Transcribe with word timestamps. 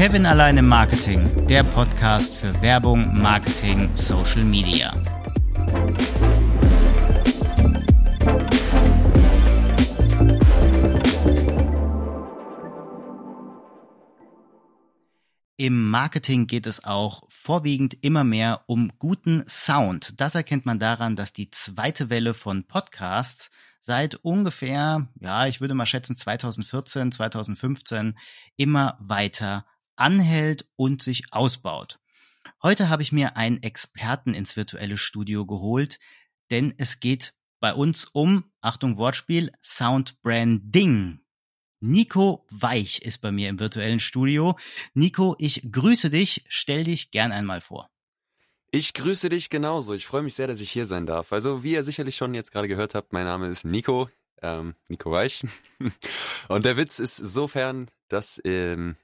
Kevin 0.00 0.24
allein 0.24 0.56
im 0.56 0.66
Marketing, 0.66 1.46
der 1.46 1.62
Podcast 1.62 2.34
für 2.34 2.58
Werbung, 2.62 3.20
Marketing, 3.20 3.94
Social 3.94 4.44
Media. 4.44 4.94
Im 15.58 15.90
Marketing 15.90 16.46
geht 16.46 16.66
es 16.66 16.82
auch 16.82 17.24
vorwiegend 17.28 17.98
immer 18.00 18.24
mehr 18.24 18.62
um 18.64 18.92
guten 18.98 19.44
Sound. 19.46 20.18
Das 20.18 20.34
erkennt 20.34 20.64
man 20.64 20.78
daran, 20.78 21.14
dass 21.14 21.34
die 21.34 21.50
zweite 21.50 22.08
Welle 22.08 22.32
von 22.32 22.64
Podcasts 22.64 23.50
seit 23.82 24.14
ungefähr, 24.14 25.08
ja, 25.20 25.46
ich 25.46 25.60
würde 25.60 25.74
mal 25.74 25.84
schätzen 25.84 26.16
2014, 26.16 27.12
2015 27.12 28.16
immer 28.56 28.96
weiter 28.98 29.66
anhält 30.00 30.66
und 30.76 31.02
sich 31.02 31.32
ausbaut. 31.32 31.98
Heute 32.62 32.88
habe 32.88 33.02
ich 33.02 33.12
mir 33.12 33.36
einen 33.36 33.62
Experten 33.62 34.34
ins 34.34 34.56
virtuelle 34.56 34.96
Studio 34.96 35.46
geholt, 35.46 35.98
denn 36.50 36.74
es 36.78 37.00
geht 37.00 37.34
bei 37.60 37.74
uns 37.74 38.06
um, 38.06 38.44
Achtung 38.60 38.96
Wortspiel, 38.96 39.52
Soundbranding. 39.62 41.20
Nico 41.80 42.46
Weich 42.50 43.02
ist 43.02 43.18
bei 43.18 43.32
mir 43.32 43.48
im 43.48 43.58
virtuellen 43.58 44.00
Studio. 44.00 44.58
Nico, 44.92 45.36
ich 45.38 45.70
grüße 45.70 46.10
dich. 46.10 46.44
Stell 46.48 46.84
dich 46.84 47.10
gern 47.10 47.32
einmal 47.32 47.60
vor. 47.60 47.90
Ich 48.70 48.94
grüße 48.94 49.30
dich 49.30 49.48
genauso. 49.48 49.94
Ich 49.94 50.06
freue 50.06 50.22
mich 50.22 50.34
sehr, 50.34 50.46
dass 50.46 50.60
ich 50.60 50.70
hier 50.70 50.86
sein 50.86 51.06
darf. 51.06 51.32
Also, 51.32 51.62
wie 51.64 51.72
ihr 51.72 51.82
sicherlich 51.82 52.16
schon 52.16 52.34
jetzt 52.34 52.52
gerade 52.52 52.68
gehört 52.68 52.94
habt, 52.94 53.12
mein 53.12 53.24
Name 53.24 53.48
ist 53.48 53.64
Nico, 53.64 54.08
ähm, 54.42 54.74
Nico 54.88 55.10
Weich. 55.10 55.42
Und 56.48 56.64
der 56.64 56.76
Witz 56.76 56.98
ist 56.98 57.16
sofern, 57.16 57.90
dass 58.08 58.40
ähm, 58.44 58.96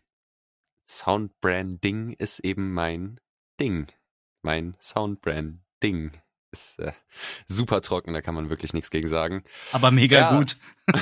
Soundbranding 0.89 2.13
ist 2.15 2.41
eben 2.41 2.73
mein 2.73 3.21
Ding. 3.61 3.87
Mein 4.43 4.77
Soundbranding 4.81 6.13
ist 6.53 6.79
äh, 6.79 6.93
super 7.47 7.83
trocken, 7.83 8.13
da 8.13 8.23
kann 8.23 8.35
man 8.35 8.49
wirklich 8.49 8.73
nichts 8.73 8.91
gegen 8.91 9.09
sagen. 9.09 9.45
Aber 9.73 9.91
mega 9.91 10.19
ja. 10.19 10.37
gut. 10.37 10.57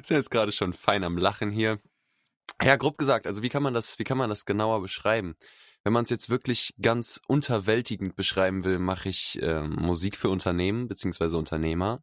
ist 0.00 0.10
jetzt 0.10 0.30
gerade 0.30 0.52
schon 0.52 0.72
fein 0.72 1.04
am 1.04 1.18
Lachen 1.18 1.50
hier. 1.50 1.78
Ja, 2.62 2.76
grob 2.76 2.98
gesagt, 2.98 3.26
also 3.26 3.42
wie 3.42 3.48
kann 3.48 3.62
man 3.62 3.74
das, 3.74 3.98
wie 3.98 4.04
kann 4.04 4.18
man 4.18 4.30
das 4.30 4.44
genauer 4.44 4.82
beschreiben? 4.82 5.36
Wenn 5.82 5.94
man 5.94 6.04
es 6.04 6.10
jetzt 6.10 6.28
wirklich 6.28 6.74
ganz 6.80 7.20
unterwältigend 7.26 8.14
beschreiben 8.14 8.64
will, 8.64 8.78
mache 8.78 9.08
ich 9.08 9.40
äh, 9.40 9.62
Musik 9.62 10.16
für 10.16 10.28
Unternehmen 10.28 10.88
beziehungsweise 10.88 11.38
Unternehmer. 11.38 12.02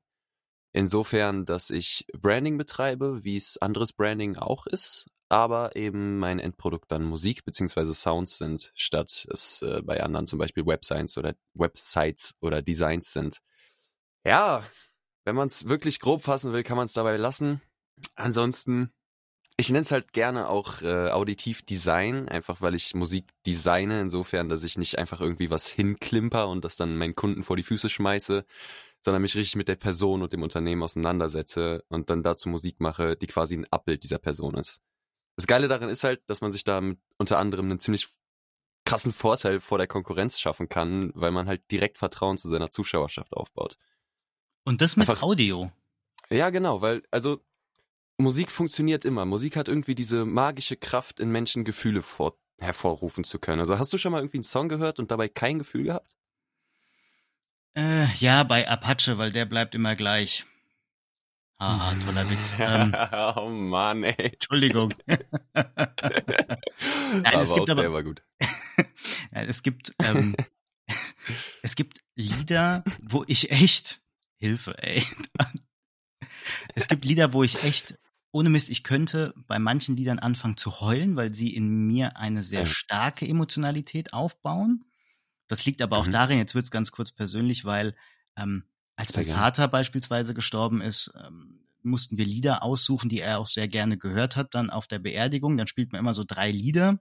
Insofern, 0.74 1.46
dass 1.46 1.70
ich 1.70 2.06
Branding 2.18 2.58
betreibe, 2.58 3.24
wie 3.24 3.38
es 3.38 3.58
anderes 3.58 3.94
Branding 3.94 4.38
auch 4.38 4.68
ist, 4.68 5.08
aber 5.30 5.76
eben 5.76 6.20
mein 6.20 6.40
Endprodukt 6.40 6.92
dann 6.92 7.04
Musik 7.04 7.44
beziehungsweise 7.44 7.94
Sounds 7.94 8.38
sind, 8.38 8.72
statt 8.76 9.28
es 9.34 9.62
äh, 9.62 9.82
bei 9.82 10.02
anderen 10.02 10.28
zum 10.28 10.40
Beispiel 10.40 10.66
Websites 10.66 11.18
oder 11.18 11.36
Websites 11.54 12.36
oder 12.42 12.62
Designs 12.62 13.12
sind. 13.12 13.40
Ja, 14.26 14.64
wenn 15.26 15.36
man 15.36 15.50
es 15.50 15.68
wirklich 15.68 16.00
grob 16.00 16.24
fassen 16.24 16.54
will, 16.54 16.64
kann 16.64 16.78
man 16.78 16.86
es 16.86 16.94
dabei 16.94 17.18
lassen. 17.18 17.62
Ansonsten, 18.16 18.94
ich 19.58 19.70
nenne 19.70 19.84
es 19.84 19.92
halt 19.92 20.14
gerne 20.14 20.48
auch 20.48 20.82
äh, 20.82 21.10
auditiv 21.10 21.64
Design, 21.64 22.30
einfach 22.30 22.62
weil 22.62 22.76
ich 22.76 22.94
Musik 22.94 23.26
designe, 23.46 24.00
insofern, 24.00 24.48
dass 24.50 24.64
ich 24.64 24.78
nicht 24.78 24.98
einfach 24.98 25.20
irgendwie 25.20 25.50
was 25.50 25.68
hinklimper 25.68 26.48
und 26.48 26.64
das 26.64 26.78
dann 26.78 26.96
meinen 26.96 27.16
Kunden 27.16 27.44
vor 27.44 27.58
die 27.58 27.64
Füße 27.64 27.90
schmeiße, 27.90 28.46
sondern 29.08 29.22
mich 29.22 29.36
richtig 29.36 29.56
mit 29.56 29.70
der 29.70 29.78
Person 29.78 30.22
und 30.22 30.34
dem 30.34 30.44
Unternehmen 30.44 30.84
auseinandersetze 30.84 31.86
und 31.88 32.10
dann 32.10 32.24
dazu 32.24 32.50
Musik 32.50 32.82
mache, 32.82 33.16
die 33.16 33.28
quasi 33.28 33.56
ein 33.56 33.66
Abbild 33.72 34.04
dieser 34.04 34.18
Person 34.18 34.56
ist. 34.56 34.82
Das 35.38 35.48
Geile 35.48 35.70
daran 35.70 35.88
ist 35.88 36.04
halt, 36.04 36.30
dass 36.30 36.42
man 36.42 36.52
sich 36.52 36.66
da 36.66 36.82
unter 37.18 37.40
anderem 37.40 37.70
einen 37.70 37.80
ziemlich 37.80 38.10
krassen 38.84 39.14
Vorteil 39.14 39.62
vor 39.62 39.78
der 39.78 39.88
Konkurrenz 39.88 40.42
schaffen 40.42 40.68
kann, 40.68 41.12
weil 41.14 41.32
man 41.32 41.48
halt 41.48 41.72
direkt 41.72 41.98
Vertrauen 41.98 42.38
zu 42.38 42.50
seiner 42.50 42.70
Zuschauerschaft 42.70 43.32
aufbaut. 43.32 43.78
Und 44.66 44.82
das 44.82 44.98
mit 44.98 45.08
Einfach, 45.08 45.24
Audio. 45.24 45.72
Ja, 46.30 46.50
genau, 46.50 46.82
weil, 46.82 47.02
also 47.10 47.40
Musik 48.18 48.52
funktioniert 48.52 49.06
immer. 49.06 49.24
Musik 49.24 49.56
hat 49.56 49.70
irgendwie 49.70 49.96
diese 49.96 50.26
magische 50.26 50.76
Kraft, 50.76 51.22
in 51.22 51.32
Menschen 51.32 51.64
Gefühle 51.64 52.02
vor, 52.02 52.38
hervorrufen 52.58 53.24
zu 53.24 53.40
können. 53.40 53.62
Also 53.62 53.80
hast 53.80 53.94
du 53.94 53.98
schon 53.98 54.12
mal 54.12 54.20
irgendwie 54.20 54.40
einen 54.40 54.44
Song 54.44 54.68
gehört 54.68 55.00
und 55.00 55.12
dabei 55.12 55.30
kein 55.30 55.60
Gefühl 55.60 55.84
gehabt? 55.84 56.17
Äh, 57.78 58.12
ja, 58.16 58.42
bei 58.42 58.68
Apache, 58.68 59.20
weil 59.20 59.32
der 59.32 59.46
bleibt 59.46 59.76
immer 59.76 59.96
gleich. 59.96 60.46
Ah, 61.60 61.94
toller 62.04 62.28
Witz. 62.28 62.56
Ähm, 62.60 62.96
oh 63.36 63.50
Mann, 63.52 64.04
ey. 64.04 64.32
Entschuldigung. 64.34 64.96
Nein, 65.06 65.66
aber 67.24 67.42
es 67.44 67.54
gibt 67.54 67.70
aber, 67.70 67.82
der 67.84 67.94
war 67.94 68.02
gut. 68.02 68.24
es 69.32 69.62
gibt, 69.62 69.94
ähm, 70.00 70.36
es 71.62 71.76
gibt 71.76 72.02
Lieder, 72.16 72.84
wo 73.04 73.24
ich 73.28 73.52
echt 73.52 74.02
Hilfe, 74.38 74.76
ey. 74.82 75.06
es 76.74 76.88
gibt 76.88 77.06
Lieder, 77.06 77.32
wo 77.34 77.44
ich 77.44 77.64
echt, 77.64 78.00
ohne 78.32 78.50
Mist, 78.50 78.72
ich 78.72 78.84
könnte 78.84 79.36
bei 79.46 79.60
manchen 79.60 79.96
Liedern 79.96 80.18
anfangen 80.18 80.58
zu 80.58 80.80
heulen, 80.80 81.16
weil 81.16 81.32
sie 81.32 81.54
in 81.54 81.86
mir 81.86 82.18
eine 82.18 82.42
sehr 82.42 82.66
starke 82.66 83.28
Emotionalität 83.28 84.14
aufbauen. 84.14 84.84
Das 85.48 85.66
liegt 85.66 85.82
aber 85.82 85.98
auch 85.98 86.08
mhm. 86.08 86.12
darin, 86.12 86.38
jetzt 86.38 86.56
wird's 86.56 86.72
ganz 86.72 86.92
kurz 86.92 87.12
persönlich, 87.12 87.66
weil 87.66 87.96
ähm, 88.36 88.64
als 88.96 89.10
sehr 89.10 89.22
mein 89.22 89.26
gerne. 89.28 89.40
Vater 89.40 89.68
beispielsweise 89.68 90.34
gestorben 90.34 90.82
ist, 90.82 91.12
ähm, 91.24 91.68
mussten 91.84 92.18
wir 92.18 92.26
Lieder 92.26 92.64
aussuchen, 92.64 93.10
die 93.10 93.22
er 93.22 93.40
auch 93.40 93.48
sehr 93.48 93.68
gerne 93.68 93.98
gehört 93.98 94.36
hat, 94.36 94.54
dann 94.54 94.70
auf 94.70 94.88
der 94.88 95.00
Beerdigung. 95.00 95.58
Dann 95.58 95.68
spielt 95.68 95.92
man 95.92 96.00
immer 96.00 96.14
so 96.14 96.24
drei 96.26 96.52
Lieder. 96.52 97.00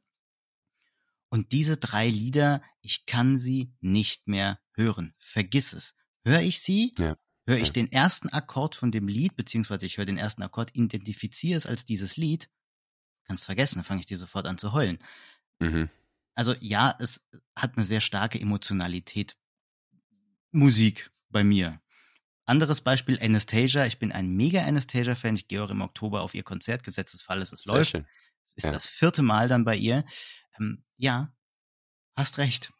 Und 1.28 1.52
diese 1.52 1.76
drei 1.76 2.08
Lieder, 2.08 2.62
ich 2.82 3.04
kann 3.04 3.36
sie 3.38 3.72
nicht 3.80 4.28
mehr 4.28 4.60
hören. 4.74 5.14
Vergiss 5.18 5.72
es. 5.72 5.94
Höre 6.24 6.40
ich 6.40 6.60
sie, 6.60 6.94
ja. 6.98 7.16
Höre 7.48 7.58
ich 7.58 7.72
den 7.72 7.90
ersten 7.92 8.28
Akkord 8.28 8.74
von 8.74 8.90
dem 8.90 9.06
Lied, 9.06 9.36
beziehungsweise 9.36 9.86
ich 9.86 9.98
höre 9.98 10.04
den 10.04 10.18
ersten 10.18 10.42
Akkord, 10.42 10.74
identifiziere 10.74 11.56
es 11.56 11.64
als 11.64 11.84
dieses 11.84 12.16
Lied, 12.16 12.50
kannst 13.22 13.44
vergessen, 13.44 13.76
dann 13.76 13.84
fange 13.84 14.00
ich 14.00 14.06
dir 14.06 14.18
sofort 14.18 14.46
an 14.46 14.58
zu 14.58 14.72
heulen. 14.72 14.98
Mhm. 15.60 15.88
Also 16.36 16.54
ja, 16.60 16.94
es 17.00 17.20
hat 17.56 17.76
eine 17.76 17.84
sehr 17.84 18.00
starke 18.00 18.38
Emotionalität. 18.38 19.36
Musik 20.52 21.10
bei 21.30 21.42
mir. 21.42 21.80
Anderes 22.44 22.82
Beispiel, 22.82 23.18
Anastasia. 23.20 23.86
Ich 23.86 23.98
bin 23.98 24.12
ein 24.12 24.36
mega 24.36 24.62
Anastasia-Fan. 24.62 25.34
Ich 25.34 25.48
gehe 25.48 25.64
auch 25.64 25.70
im 25.70 25.80
Oktober 25.80 26.20
auf 26.20 26.34
ihr 26.34 26.44
Konzert. 26.44 26.84
Gesetzesfall 26.84 27.42
ist, 27.42 27.52
es 27.52 27.64
läuft. 27.64 27.90
Schön. 27.90 28.06
Es 28.50 28.58
ist 28.58 28.64
ja. 28.64 28.72
das 28.72 28.86
vierte 28.86 29.22
Mal 29.22 29.48
dann 29.48 29.64
bei 29.64 29.76
ihr. 29.76 30.04
Ähm, 30.58 30.84
ja, 30.96 31.34
hast 32.14 32.38
recht. 32.38 32.72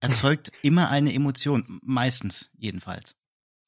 Erzeugt 0.00 0.52
immer 0.62 0.88
eine 0.88 1.12
Emotion. 1.12 1.80
Meistens 1.82 2.50
jedenfalls. 2.54 3.16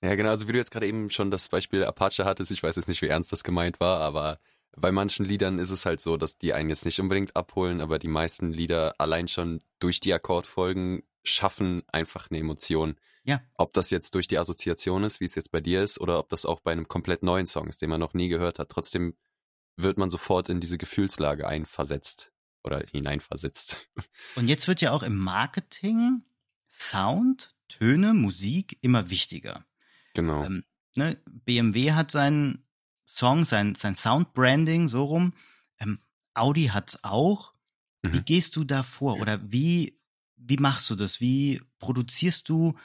Ja, 0.01 0.15
genau. 0.15 0.31
Also 0.31 0.47
wie 0.47 0.53
du 0.53 0.59
jetzt 0.59 0.71
gerade 0.71 0.87
eben 0.87 1.11
schon 1.11 1.33
das 1.33 1.49
Beispiel 1.49 1.85
Apache 1.85 2.25
hattest, 2.25 2.53
ich 2.53 2.63
weiß 2.63 2.77
jetzt 2.77 2.89
nicht, 2.89 3.03
wie 3.03 3.09
ernst 3.09 3.33
das 3.33 3.43
gemeint 3.43 3.81
war, 3.81 4.01
aber 4.01 4.39
bei 4.79 4.93
manchen 4.93 5.25
Liedern 5.25 5.59
ist 5.59 5.71
es 5.71 5.87
halt 5.87 6.01
so, 6.01 6.17
dass 6.17 6.39
die 6.39 6.53
einen 6.53 6.71
jetzt 6.71 6.85
nicht 6.85 7.01
unbedingt 7.01 7.37
abholen, 7.37 7.81
aber 7.81 7.99
die 7.99 8.09
meisten 8.09 8.53
Lieder 8.53 8.95
allein 8.99 9.29
schon 9.29 9.63
durch 9.79 10.01
die 10.01 10.15
Akkordfolgen 10.15 11.03
schaffen 11.25 11.83
einfach 11.89 12.31
eine 12.31 12.39
Emotion. 12.39 12.97
Ja. 13.25 13.43
Ob 13.55 13.73
das 13.75 13.91
jetzt 13.91 14.15
durch 14.15 14.29
die 14.29 14.39
Assoziation 14.39 15.05
ist, 15.05 15.21
wie 15.21 15.27
es 15.27 15.35
jetzt 15.35 15.51
bei 15.51 15.61
dir 15.61 15.83
ist, 15.83 16.01
oder 16.01 16.19
ob 16.19 16.29
das 16.31 16.47
auch 16.47 16.61
bei 16.61 16.73
einem 16.73 16.89
komplett 16.89 17.23
neuen 17.23 17.47
Song 17.47 17.69
ist, 17.69 17.83
den 17.83 17.91
man 17.91 18.01
noch 18.01 18.15
nie 18.15 18.29
gehört 18.29 18.59
hat. 18.59 18.71
Trotzdem 18.71 19.15
wird 19.77 19.99
man 19.99 20.11
sofort 20.11 20.49
in 20.49 20.61
diese 20.61 20.79
Gefühlslage 20.79 21.47
einversetzt 21.47 22.33
oder 22.65 22.83
hineinversetzt. 22.91 23.89
Und 24.37 24.49
jetzt 24.49 24.67
wird 24.67 24.81
ja 24.81 24.93
auch 24.93 25.03
im 25.03 25.17
Marketing 25.17 26.23
Sound, 26.69 27.55
Töne, 27.69 28.15
Musik 28.15 28.79
immer 28.81 29.11
wichtiger. 29.11 29.67
Genau. 30.15 30.45
Ähm, 30.45 30.65
ne, 30.95 31.21
BMW 31.27 31.93
hat 31.93 32.11
seinen 32.11 32.65
Song, 33.19 33.45
sein, 33.45 33.75
sein 33.75 33.97
Soundbranding 33.97 34.87
so 34.87 35.05
rum. 35.05 35.35
Ähm, 35.81 35.99
Audi 36.35 36.67
hat's 36.67 37.03
auch. 37.03 37.53
Mhm. 38.03 38.13
Wie 38.13 38.23
gehst 38.23 38.55
du 38.55 38.63
da 38.63 38.85
vor? 38.85 39.19
Oder 39.19 39.51
wie, 39.51 39.99
wie 40.37 40.57
machst 40.57 40.89
du 40.89 40.95
das? 40.95 41.21
Wie 41.21 41.61
produzierst 41.81 42.49
du 42.49 42.79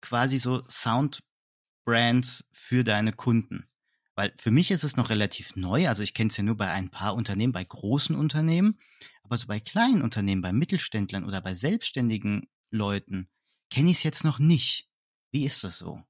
quasi 0.00 0.38
so 0.38 0.64
Soundbrands 0.68 2.48
für 2.52 2.82
deine 2.82 3.12
Kunden? 3.12 3.68
Weil 4.16 4.34
für 4.38 4.50
mich 4.50 4.72
ist 4.72 4.82
es 4.82 4.96
noch 4.96 5.08
relativ 5.08 5.54
neu. 5.54 5.88
Also 5.88 6.02
ich 6.02 6.14
kenne 6.14 6.30
es 6.30 6.36
ja 6.36 6.42
nur 6.42 6.56
bei 6.56 6.70
ein 6.72 6.90
paar 6.90 7.14
Unternehmen, 7.14 7.52
bei 7.52 7.64
großen 7.64 8.16
Unternehmen. 8.16 8.80
Aber 9.22 9.38
so 9.38 9.46
bei 9.46 9.60
kleinen 9.60 10.02
Unternehmen, 10.02 10.42
bei 10.42 10.52
Mittelständlern 10.52 11.24
oder 11.24 11.40
bei 11.40 11.54
selbstständigen 11.54 12.48
Leuten 12.70 13.28
kenne 13.70 13.90
ich 13.90 13.98
es 13.98 14.02
jetzt 14.02 14.24
noch 14.24 14.40
nicht. 14.40 14.88
Wie 15.30 15.44
ist 15.44 15.62
das 15.62 15.78
so? 15.78 16.02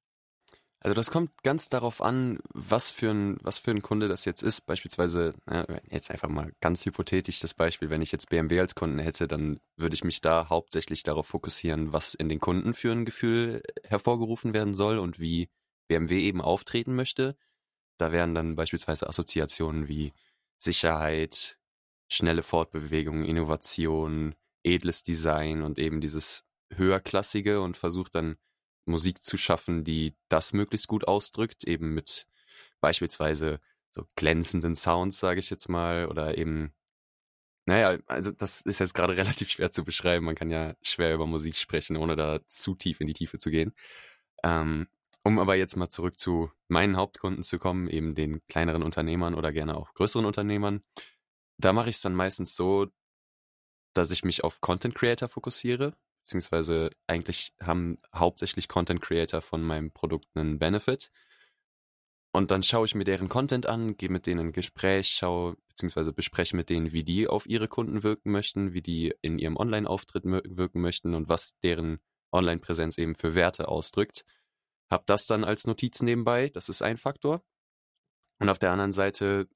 Also 0.87 0.95
das 0.95 1.11
kommt 1.11 1.43
ganz 1.43 1.69
darauf 1.69 2.01
an, 2.01 2.39
was 2.55 2.93
für 2.93 3.11
ein, 3.11 3.39
was 3.43 3.59
für 3.59 3.73
ein 3.73 3.83
Kunde 3.83 4.07
das 4.07 4.25
jetzt 4.25 4.45
ist. 4.45 4.67
Beispielsweise, 4.67 5.35
jetzt 5.91 6.13
einfach 6.13 6.29
mal 6.29 6.53
ganz 6.61 6.87
hypothetisch 6.87 7.41
das 7.41 7.55
Beispiel, 7.55 7.91
wenn 7.91 8.03
ich 8.03 8.13
jetzt 8.13 8.29
BMW 8.29 8.61
als 8.61 8.77
Kunden 8.77 9.01
hätte, 9.01 9.27
dann 9.27 9.59
würde 9.77 9.95
ich 9.95 10.05
mich 10.05 10.21
da 10.21 10.49
hauptsächlich 10.49 11.03
darauf 11.03 11.27
fokussieren, 11.27 11.93
was 11.93 12.15
in 12.15 12.29
den 12.29 12.39
Kunden 12.39 12.73
für 12.73 12.93
ein 12.93 13.05
Gefühl 13.05 13.65
hervorgerufen 13.83 14.55
werden 14.55 14.75
soll 14.75 14.99
und 14.99 15.19
wie 15.19 15.49
BMW 15.89 16.21
eben 16.21 16.41
auftreten 16.41 16.95
möchte. 16.95 17.37
Da 17.99 18.13
wären 18.13 18.37
dann 18.37 18.55
beispielsweise 18.55 19.09
Assoziationen 19.09 19.89
wie 19.89 20.13
Sicherheit, 20.57 21.59
schnelle 22.09 22.45
Fortbewegung, 22.45 23.25
Innovation, 23.25 24.37
edles 24.63 25.03
Design 25.03 25.63
und 25.63 25.81
eben 25.81 26.01
dieses 26.01 26.45
höherklassige 26.73 27.61
und 27.61 27.77
versuche 27.77 28.13
dann 28.13 28.37
Musik 28.87 29.23
zu 29.23 29.37
schaffen, 29.37 29.85
die 29.85 30.17
das 30.29 30.53
möglichst 30.53 30.89
gut 30.89 31.07
ausdrückt, 31.07 31.65
eben 31.65 31.95
mit 31.95 32.27
beispielsweise 32.81 33.61
so 33.93 34.07
glänzenden 34.17 34.75
Sounds, 34.75 35.19
sage 35.19 35.41
ich 35.41 35.51
jetzt 35.51 35.69
mal, 35.69 36.07
oder 36.07 36.39
eben, 36.39 36.73
naja, 37.67 37.99
also 38.07 38.31
das 38.31 38.61
ist 38.61 38.81
jetzt 38.81 38.95
gerade 38.95 39.17
relativ 39.17 39.51
schwer 39.51 39.73
zu 39.73 39.85
beschreiben. 39.85 40.27
Man 40.27 40.35
kann 40.35 40.51
ja 40.51 40.75
schwer 40.83 41.15
über 41.15 41.27
Musik 41.27 41.57
sprechen, 41.57 41.97
ohne 41.97 42.17
da 42.17 42.41
zu 42.47 42.75
tief 42.75 43.01
in 43.01 43.07
die 43.07 43.15
Tiefe 43.15 43.39
zu 43.39 43.51
gehen. 43.51 43.75
Ähm, 44.45 44.87
um 45.25 45.41
aber 45.41 45.57
jetzt 45.57 45.77
mal 45.77 45.89
zurück 45.89 46.21
zu 46.21 46.53
meinen 46.69 46.97
Hauptkunden 46.97 47.43
zu 47.43 47.59
kommen, 47.59 47.89
eben 47.89 48.15
den 48.15 48.47
kleineren 48.47 48.85
Unternehmern 48.85 49.35
oder 49.35 49.53
gerne 49.53 49.77
auch 49.77 49.93
größeren 49.95 50.25
Unternehmern. 50.25 50.83
Da 51.59 51.73
mache 51.73 51.91
ich 51.91 51.97
es 51.97 52.03
dann 52.03 52.15
meistens 52.15 52.55
so, 52.55 52.87
dass 53.93 54.13
ich 54.13 54.25
mich 54.25 54.45
auf 54.45 54.61
Content 54.61 54.95
Creator 54.95 55.29
fokussiere, 55.29 55.97
beziehungsweise 56.27 56.91
eigentlich 57.07 57.55
haben 57.63 57.99
hauptsächlich 58.13 58.67
Content 58.67 59.01
Creator 59.01 59.41
von 59.41 59.63
meinem 59.63 59.93
Produkt 59.93 60.27
einen 60.35 60.59
Benefit. 60.59 61.13
Und 62.33 62.51
dann 62.51 62.65
schaue 62.65 62.85
ich 62.85 62.97
mir 62.97 63.05
deren 63.05 63.29
Content 63.29 63.67
an, 63.67 63.97
gehe 63.97 64.11
mit 64.11 64.27
denen 64.27 64.49
in 64.49 64.53
Gespräch, 64.53 65.09
schaue 65.09 65.57
beziehungsweise 65.69 66.13
bespreche 66.13 66.57
mit 66.57 66.69
denen, 66.69 66.91
wie 66.93 67.05
die 67.05 67.29
auf 67.29 67.47
ihre 67.47 67.69
Kunden 67.69 68.03
wirken 68.03 68.33
möchten, 68.33 68.73
wie 68.75 68.83
die 68.83 69.15
in 69.23 69.39
ihrem 69.39 69.57
Online-Auftritt 69.57 70.25
wirken 70.25 70.81
möchten 70.81 71.15
und 71.15 71.29
was 71.29 71.57
deren 71.61 72.01
Online-Präsenz 72.33 72.99
eben 72.99 73.15
für 73.15 73.37
Werte 73.37 73.69
ausdrückt. 73.69 74.25
Hab 74.91 75.07
das 75.07 75.27
dann 75.27 75.45
als 75.45 75.67
Notiz 75.67 76.03
nebenbei, 76.03 76.49
das 76.49 76.69
ist 76.69 76.83
ein 76.83 76.99
Faktor. 76.99 77.43
Und 78.41 78.49
auf 78.49 78.59
der 78.59 78.73
anderen 78.73 78.93
Seite 78.93 79.49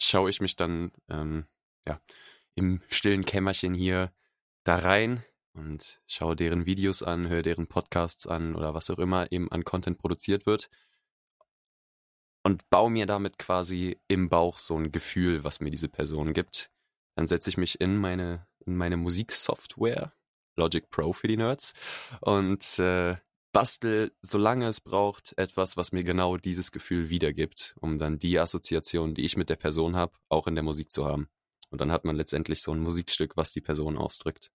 schaue 0.00 0.30
ich 0.30 0.40
mich 0.40 0.56
dann 0.56 0.90
ähm, 1.08 1.44
ja, 1.86 2.00
im 2.54 2.80
stillen 2.88 3.26
Kämmerchen 3.26 3.74
hier 3.74 4.10
da 4.64 4.78
rein 4.78 5.22
und 5.54 6.00
schaue 6.06 6.36
deren 6.36 6.66
Videos 6.66 7.02
an, 7.02 7.28
höre 7.28 7.42
deren 7.42 7.66
Podcasts 7.66 8.26
an 8.26 8.54
oder 8.54 8.74
was 8.74 8.90
auch 8.90 8.98
immer 8.98 9.30
eben 9.32 9.50
an 9.50 9.64
Content 9.64 9.98
produziert 9.98 10.46
wird 10.46 10.68
und 12.44 12.68
baue 12.70 12.90
mir 12.90 13.06
damit 13.06 13.38
quasi 13.38 13.98
im 14.06 14.28
Bauch 14.28 14.58
so 14.58 14.76
ein 14.76 14.92
Gefühl, 14.92 15.42
was 15.44 15.60
mir 15.60 15.70
diese 15.70 15.88
Person 15.88 16.34
gibt. 16.34 16.70
Dann 17.16 17.26
setze 17.26 17.50
ich 17.50 17.56
mich 17.56 17.80
in 17.80 17.96
meine, 17.96 18.46
in 18.66 18.76
meine 18.76 18.96
Musiksoftware, 18.96 20.12
Logic 20.56 20.88
Pro 20.90 21.12
für 21.12 21.26
die 21.26 21.36
Nerds, 21.36 21.72
und 22.20 22.78
äh, 22.78 23.16
bastel, 23.52 24.12
solange 24.20 24.66
es 24.66 24.80
braucht, 24.80 25.36
etwas, 25.38 25.76
was 25.76 25.92
mir 25.92 26.04
genau 26.04 26.36
dieses 26.36 26.70
Gefühl 26.70 27.08
wiedergibt, 27.08 27.74
um 27.80 27.98
dann 27.98 28.18
die 28.18 28.38
Assoziation, 28.38 29.14
die 29.14 29.24
ich 29.24 29.36
mit 29.36 29.48
der 29.48 29.56
Person 29.56 29.96
habe, 29.96 30.12
auch 30.28 30.46
in 30.46 30.54
der 30.54 30.64
Musik 30.64 30.90
zu 30.90 31.06
haben. 31.06 31.28
Und 31.70 31.80
dann 31.80 31.90
hat 31.90 32.04
man 32.04 32.16
letztendlich 32.16 32.62
so 32.62 32.72
ein 32.72 32.80
Musikstück, 32.80 33.36
was 33.36 33.52
die 33.52 33.60
Person 33.62 33.96
ausdrückt. 33.96 34.52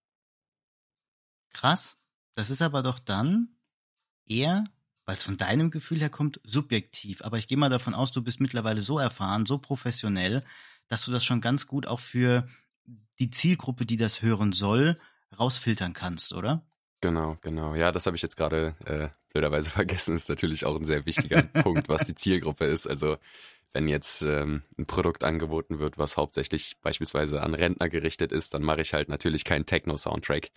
Krass. 1.53 1.97
Das 2.35 2.49
ist 2.49 2.61
aber 2.61 2.83
doch 2.83 2.99
dann 2.99 3.49
eher, 4.25 4.65
weil 5.05 5.15
es 5.15 5.23
von 5.23 5.37
deinem 5.37 5.71
Gefühl 5.71 5.99
her 5.99 6.09
kommt, 6.09 6.39
subjektiv. 6.43 7.21
Aber 7.23 7.37
ich 7.37 7.47
gehe 7.47 7.57
mal 7.57 7.69
davon 7.69 7.93
aus, 7.93 8.11
du 8.11 8.21
bist 8.21 8.39
mittlerweile 8.39 8.81
so 8.81 8.99
erfahren, 8.99 9.45
so 9.45 9.57
professionell, 9.57 10.43
dass 10.87 11.05
du 11.05 11.11
das 11.11 11.25
schon 11.25 11.41
ganz 11.41 11.67
gut 11.67 11.87
auch 11.87 11.99
für 11.99 12.47
die 13.19 13.29
Zielgruppe, 13.29 13.85
die 13.85 13.97
das 13.97 14.21
hören 14.21 14.53
soll, 14.53 14.99
rausfiltern 15.37 15.93
kannst, 15.93 16.33
oder? 16.33 16.65
Genau, 17.01 17.37
genau. 17.41 17.75
Ja, 17.75 17.91
das 17.91 18.05
habe 18.05 18.15
ich 18.15 18.21
jetzt 18.21 18.35
gerade 18.35 18.75
äh, 18.85 19.09
blöderweise 19.31 19.69
vergessen. 19.71 20.15
Ist 20.15 20.29
natürlich 20.29 20.65
auch 20.65 20.75
ein 20.75 20.85
sehr 20.85 21.05
wichtiger 21.05 21.41
Punkt, 21.63 21.89
was 21.89 22.05
die 22.05 22.15
Zielgruppe 22.15 22.65
ist. 22.65 22.87
Also 22.87 23.17
wenn 23.71 23.87
jetzt 23.87 24.21
ähm, 24.23 24.63
ein 24.77 24.85
Produkt 24.85 25.23
angeboten 25.23 25.79
wird, 25.79 25.97
was 25.97 26.17
hauptsächlich 26.17 26.77
beispielsweise 26.81 27.41
an 27.41 27.53
Rentner 27.53 27.89
gerichtet 27.89 28.31
ist, 28.31 28.53
dann 28.53 28.63
mache 28.63 28.81
ich 28.81 28.93
halt 28.93 29.09
natürlich 29.09 29.45
keinen 29.45 29.65
Techno-Soundtrack. 29.65 30.49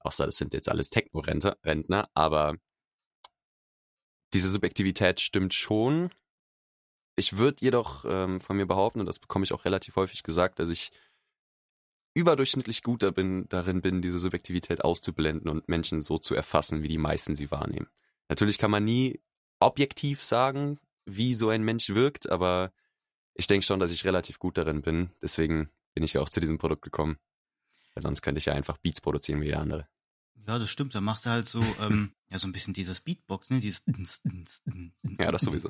Außer 0.00 0.26
das 0.26 0.36
sind 0.36 0.54
jetzt 0.54 0.68
alles 0.68 0.90
Techno-Rentner, 0.90 2.08
aber 2.14 2.56
diese 4.32 4.50
Subjektivität 4.50 5.20
stimmt 5.20 5.54
schon. 5.54 6.10
Ich 7.16 7.36
würde 7.38 7.64
jedoch 7.64 8.04
ähm, 8.06 8.40
von 8.40 8.56
mir 8.56 8.66
behaupten, 8.66 9.00
und 9.00 9.06
das 9.06 9.18
bekomme 9.18 9.44
ich 9.44 9.52
auch 9.52 9.64
relativ 9.64 9.96
häufig 9.96 10.22
gesagt, 10.22 10.58
dass 10.58 10.68
ich 10.68 10.92
überdurchschnittlich 12.14 12.82
gut 12.82 13.02
darin 13.02 13.80
bin, 13.80 14.02
diese 14.02 14.18
Subjektivität 14.18 14.84
auszublenden 14.84 15.48
und 15.48 15.68
Menschen 15.68 16.02
so 16.02 16.18
zu 16.18 16.34
erfassen, 16.34 16.82
wie 16.82 16.88
die 16.88 16.98
meisten 16.98 17.34
sie 17.34 17.50
wahrnehmen. 17.50 17.88
Natürlich 18.28 18.58
kann 18.58 18.70
man 18.70 18.84
nie 18.84 19.20
objektiv 19.60 20.22
sagen, 20.22 20.78
wie 21.06 21.34
so 21.34 21.48
ein 21.48 21.62
Mensch 21.62 21.90
wirkt, 21.90 22.28
aber 22.28 22.72
ich 23.34 23.46
denke 23.46 23.64
schon, 23.64 23.80
dass 23.80 23.92
ich 23.92 24.04
relativ 24.04 24.38
gut 24.38 24.58
darin 24.58 24.82
bin. 24.82 25.10
Deswegen 25.22 25.70
bin 25.94 26.04
ich 26.04 26.14
ja 26.14 26.20
auch 26.20 26.28
zu 26.28 26.40
diesem 26.40 26.58
Produkt 26.58 26.82
gekommen. 26.82 27.18
Weil 27.98 28.02
sonst 28.02 28.22
könnte 28.22 28.38
ich 28.38 28.44
ja 28.44 28.52
einfach 28.52 28.78
Beats 28.78 29.00
produzieren 29.00 29.40
wie 29.40 29.48
der 29.48 29.58
andere. 29.58 29.88
Ja, 30.46 30.60
das 30.60 30.70
stimmt. 30.70 30.94
Da 30.94 31.00
machst 31.00 31.26
du 31.26 31.30
halt 31.30 31.48
so, 31.48 31.60
ähm, 31.80 32.12
ja, 32.30 32.38
so 32.38 32.46
ein 32.46 32.52
bisschen 32.52 32.72
dieses 32.72 33.00
Beatbox, 33.00 33.50
ne? 33.50 33.58
Dieses 33.58 33.82
Ja, 35.20 35.32
das 35.32 35.42
sowieso. 35.42 35.68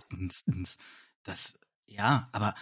Das, 1.22 1.58
ja, 1.86 2.28
aber 2.32 2.54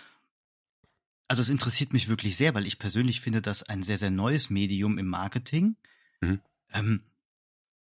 also 1.27 1.43
es 1.43 1.49
interessiert 1.49 1.93
mich 1.93 2.07
wirklich 2.07 2.37
sehr, 2.37 2.55
weil 2.55 2.65
ich 2.65 2.79
persönlich 2.79 3.21
finde 3.21 3.43
das 3.43 3.65
ein 3.65 3.83
sehr, 3.83 3.99
sehr 3.99 4.13
neues 4.13 4.51
Medium 4.51 4.99
im 4.99 5.09
Marketing. 5.09 5.75
Mhm. 6.21 6.41
Ähm, 6.73 7.03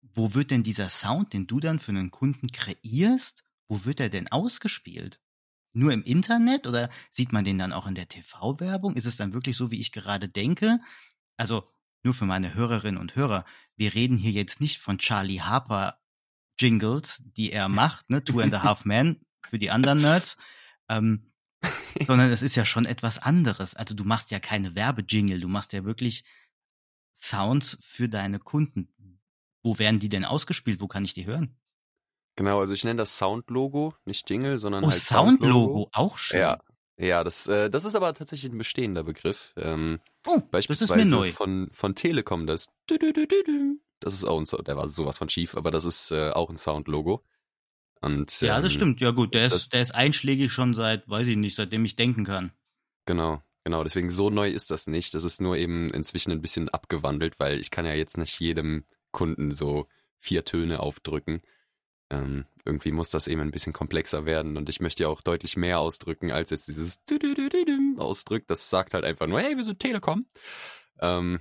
wo 0.00 0.32
wird 0.32 0.50
denn 0.50 0.62
dieser 0.62 0.88
Sound, 0.88 1.34
den 1.34 1.46
du 1.46 1.60
dann 1.60 1.80
für 1.80 1.90
einen 1.90 2.10
Kunden 2.10 2.50
kreierst, 2.50 3.44
wo 3.68 3.84
wird 3.84 4.00
er 4.00 4.08
denn 4.08 4.28
ausgespielt? 4.28 5.20
Nur 5.74 5.92
im 5.92 6.02
Internet 6.02 6.66
oder 6.66 6.88
sieht 7.10 7.32
man 7.32 7.44
den 7.44 7.58
dann 7.58 7.74
auch 7.74 7.86
in 7.86 7.94
der 7.94 8.08
TV-Werbung? 8.08 8.96
Ist 8.96 9.04
es 9.04 9.16
dann 9.16 9.34
wirklich 9.34 9.58
so, 9.58 9.70
wie 9.70 9.80
ich 9.80 9.92
gerade 9.92 10.30
denke? 10.30 10.80
Also 11.38 11.66
nur 12.02 12.12
für 12.12 12.26
meine 12.26 12.54
Hörerinnen 12.54 13.00
und 13.00 13.16
Hörer, 13.16 13.44
wir 13.76 13.94
reden 13.94 14.16
hier 14.16 14.32
jetzt 14.32 14.60
nicht 14.60 14.78
von 14.78 14.98
Charlie 14.98 15.40
Harper 15.40 15.98
Jingles, 16.58 17.22
die 17.24 17.52
er 17.52 17.68
macht, 17.70 18.10
ne? 18.10 18.22
Two 18.22 18.40
and 18.40 18.52
a 18.52 18.62
Half 18.62 18.84
Men 18.84 19.24
für 19.48 19.58
die 19.58 19.70
anderen 19.70 20.02
Nerds. 20.02 20.36
Ähm, 20.90 21.32
sondern 22.06 22.30
es 22.30 22.42
ist 22.42 22.56
ja 22.56 22.64
schon 22.64 22.84
etwas 22.84 23.18
anderes. 23.18 23.74
Also 23.74 23.94
du 23.94 24.04
machst 24.04 24.30
ja 24.30 24.38
keine 24.38 24.74
Werbejingle, 24.74 25.40
du 25.40 25.48
machst 25.48 25.72
ja 25.72 25.84
wirklich 25.84 26.24
Sounds 27.14 27.78
für 27.80 28.08
deine 28.08 28.38
Kunden. 28.38 28.88
Wo 29.62 29.78
werden 29.78 29.98
die 29.98 30.08
denn 30.08 30.24
ausgespielt? 30.24 30.80
Wo 30.80 30.86
kann 30.86 31.04
ich 31.04 31.14
die 31.14 31.26
hören? 31.26 31.56
Genau, 32.36 32.60
also 32.60 32.72
ich 32.72 32.84
nenne 32.84 32.98
das 32.98 33.18
Soundlogo, 33.18 33.94
nicht 34.04 34.30
Jingle, 34.30 34.58
sondern 34.58 34.84
oh, 34.84 34.90
halt 34.90 35.02
Soundlogo. 35.02 35.52
Soundlogo, 35.52 35.90
auch 35.92 36.18
schön. 36.18 36.40
Ja, 36.40 36.60
ja, 36.98 37.22
das, 37.22 37.46
äh, 37.46 37.70
das 37.70 37.84
ist 37.84 37.94
aber 37.94 38.12
tatsächlich 38.12 38.52
ein 38.52 38.58
bestehender 38.58 39.04
Begriff. 39.04 39.52
Ähm, 39.56 40.00
oh, 40.26 40.40
beispielsweise 40.50 40.94
das 40.94 41.00
ist 41.00 41.10
mir 41.10 41.16
neu. 41.16 41.30
Von, 41.30 41.68
von 41.72 41.94
Telekom, 41.94 42.46
das 42.46 42.68
das 44.00 44.14
ist 44.14 44.24
auch 44.24 44.38
ein 44.38 44.46
Sound, 44.46 44.68
der 44.68 44.76
war 44.76 44.88
sowas 44.88 45.18
von 45.18 45.28
schief, 45.28 45.56
aber 45.56 45.70
das 45.70 45.84
ist 45.84 46.10
äh, 46.10 46.30
auch 46.30 46.50
ein 46.50 46.56
Soundlogo. 46.56 47.24
Und, 48.00 48.40
ja, 48.40 48.60
das 48.60 48.72
ähm, 48.72 48.76
stimmt. 48.76 49.00
Ja 49.00 49.10
gut, 49.10 49.34
der 49.34 49.46
ist, 49.46 49.72
der 49.72 49.82
ist 49.82 49.94
einschlägig 49.94 50.52
schon 50.52 50.74
seit, 50.74 51.08
weiß 51.08 51.26
ich 51.28 51.36
nicht, 51.36 51.56
seitdem 51.56 51.84
ich 51.84 51.96
denken 51.96 52.24
kann. 52.24 52.52
Genau, 53.06 53.42
genau. 53.64 53.82
Deswegen 53.82 54.10
so 54.10 54.30
neu 54.30 54.50
ist 54.50 54.70
das 54.70 54.86
nicht. 54.86 55.14
Das 55.14 55.24
ist 55.24 55.40
nur 55.40 55.56
eben 55.56 55.90
inzwischen 55.90 56.30
ein 56.30 56.40
bisschen 56.40 56.68
abgewandelt, 56.68 57.40
weil 57.40 57.58
ich 57.58 57.70
kann 57.70 57.86
ja 57.86 57.94
jetzt 57.94 58.16
nicht 58.16 58.38
jedem 58.38 58.84
Kunden 59.10 59.50
so 59.50 59.88
vier 60.18 60.44
Töne 60.44 60.80
aufdrücken. 60.80 61.40
Ähm, 62.10 62.46
irgendwie 62.68 62.92
muss 62.92 63.08
das 63.08 63.26
eben 63.26 63.40
ein 63.40 63.50
bisschen 63.50 63.72
komplexer 63.72 64.26
werden 64.26 64.56
und 64.56 64.68
ich 64.68 64.80
möchte 64.80 65.04
ja 65.04 65.08
auch 65.08 65.22
deutlich 65.22 65.56
mehr 65.56 65.80
ausdrücken, 65.80 66.30
als 66.30 66.50
jetzt 66.50 66.68
dieses 66.68 67.00
ausdrückt. 67.98 68.50
Das 68.50 68.70
sagt 68.70 68.94
halt 68.94 69.04
einfach 69.04 69.26
nur, 69.26 69.40
hey, 69.40 69.56
wir 69.56 69.64
sind 69.64 69.80
Telekom. 69.80 70.26
Ähm, 71.00 71.40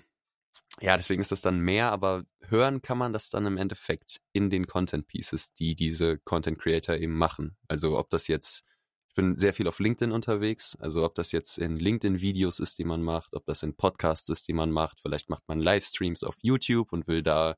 ja, 0.80 0.96
deswegen 0.96 1.22
ist 1.22 1.32
das 1.32 1.42
dann 1.42 1.60
mehr, 1.60 1.92
aber 1.92 2.24
hören 2.42 2.82
kann 2.82 2.98
man 2.98 3.12
das 3.12 3.30
dann 3.30 3.46
im 3.46 3.58
Endeffekt 3.58 4.22
in 4.32 4.50
den 4.50 4.68
Content 4.68 5.08
Pieces, 5.08 5.54
die 5.54 5.76
diese 5.76 6.18
Content 6.20 6.60
Creator 6.60 6.96
eben 6.96 7.18
machen. 7.18 7.58
Also 7.68 7.98
ob 7.98 8.10
das 8.10 8.28
jetzt, 8.28 8.64
ich 9.10 9.16
bin 9.16 9.38
sehr 9.38 9.54
viel 9.54 9.68
auf 9.68 9.80
LinkedIn 9.80 10.12
unterwegs, 10.14 10.78
also 10.80 11.04
ob 11.04 11.16
das 11.16 11.32
jetzt 11.32 11.58
in 11.58 11.78
LinkedIn 11.78 12.22
Videos 12.22 12.60
ist, 12.60 12.80
die 12.80 12.86
man 12.86 13.02
macht, 13.04 13.34
ob 13.34 13.46
das 13.46 13.64
in 13.64 13.76
Podcasts 13.76 14.30
ist, 14.30 14.48
die 14.48 14.54
man 14.54 14.72
macht, 14.72 15.02
vielleicht 15.02 15.30
macht 15.30 15.48
man 15.48 15.60
Livestreams 15.60 16.24
auf 16.24 16.38
YouTube 16.42 16.94
und 16.94 17.08
will 17.08 17.22
da 17.22 17.58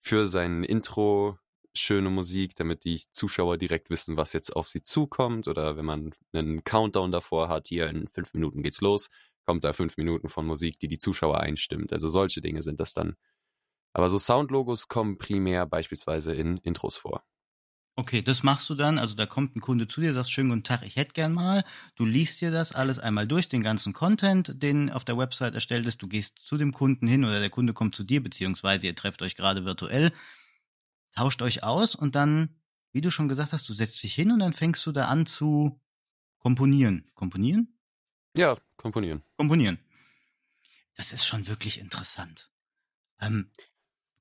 für 0.00 0.26
sein 0.26 0.64
Intro 0.64 1.38
schöne 1.74 2.10
Musik, 2.10 2.54
damit 2.56 2.84
die 2.84 3.02
Zuschauer 3.10 3.58
direkt 3.58 3.90
wissen, 3.90 4.16
was 4.16 4.32
jetzt 4.32 4.54
auf 4.54 4.68
sie 4.68 4.82
zukommt 4.82 5.48
oder 5.48 5.76
wenn 5.76 5.84
man 5.84 6.14
einen 6.32 6.64
Countdown 6.64 7.12
davor 7.12 7.48
hat, 7.48 7.68
hier 7.68 7.88
in 7.88 8.08
fünf 8.08 8.34
Minuten 8.34 8.62
geht's 8.62 8.80
los, 8.80 9.10
kommt 9.46 9.64
da 9.64 9.72
fünf 9.72 9.96
Minuten 9.96 10.28
von 10.28 10.46
Musik, 10.46 10.78
die 10.78 10.88
die 10.88 10.98
Zuschauer 10.98 11.40
einstimmt. 11.40 11.92
Also 11.92 12.08
solche 12.08 12.40
Dinge 12.40 12.62
sind 12.62 12.80
das 12.80 12.94
dann. 12.94 13.16
Aber 13.92 14.10
so 14.10 14.18
Soundlogos 14.18 14.88
kommen 14.88 15.18
primär 15.18 15.66
beispielsweise 15.66 16.34
in 16.34 16.58
Intros 16.58 16.96
vor. 16.96 17.24
Okay, 17.96 18.22
das 18.22 18.44
machst 18.44 18.70
du 18.70 18.76
dann. 18.76 18.96
Also 18.96 19.16
da 19.16 19.26
kommt 19.26 19.56
ein 19.56 19.60
Kunde 19.60 19.88
zu 19.88 20.00
dir, 20.00 20.12
sagst 20.12 20.30
schönen 20.30 20.50
guten 20.50 20.62
Tag, 20.62 20.84
ich 20.84 20.94
hätte 20.94 21.14
gern 21.14 21.32
mal. 21.32 21.64
Du 21.96 22.04
liest 22.04 22.40
dir 22.40 22.52
das 22.52 22.70
alles 22.70 23.00
einmal 23.00 23.26
durch, 23.26 23.48
den 23.48 23.60
ganzen 23.60 23.92
Content, 23.92 24.62
den 24.62 24.88
auf 24.88 25.04
der 25.04 25.18
Website 25.18 25.56
erstellt 25.56 25.84
ist. 25.84 26.00
Du 26.00 26.06
gehst 26.06 26.38
zu 26.38 26.56
dem 26.56 26.72
Kunden 26.72 27.08
hin 27.08 27.24
oder 27.24 27.40
der 27.40 27.50
Kunde 27.50 27.72
kommt 27.72 27.96
zu 27.96 28.04
dir, 28.04 28.22
beziehungsweise 28.22 28.86
ihr 28.86 28.94
trefft 28.94 29.20
euch 29.22 29.34
gerade 29.34 29.64
virtuell, 29.64 30.12
tauscht 31.12 31.42
euch 31.42 31.62
aus 31.62 31.94
und 31.94 32.14
dann, 32.14 32.56
wie 32.92 33.00
du 33.00 33.10
schon 33.10 33.28
gesagt 33.28 33.52
hast, 33.52 33.68
du 33.68 33.72
setzt 33.72 34.02
dich 34.02 34.14
hin 34.14 34.30
und 34.30 34.40
dann 34.40 34.52
fängst 34.52 34.84
du 34.86 34.92
da 34.92 35.08
an 35.08 35.26
zu 35.26 35.80
komponieren. 36.38 37.10
Komponieren? 37.14 37.78
Ja, 38.36 38.56
komponieren. 38.76 39.22
Komponieren. 39.36 39.78
Das 40.96 41.12
ist 41.12 41.26
schon 41.26 41.46
wirklich 41.46 41.78
interessant. 41.78 42.50
Ähm, 43.20 43.50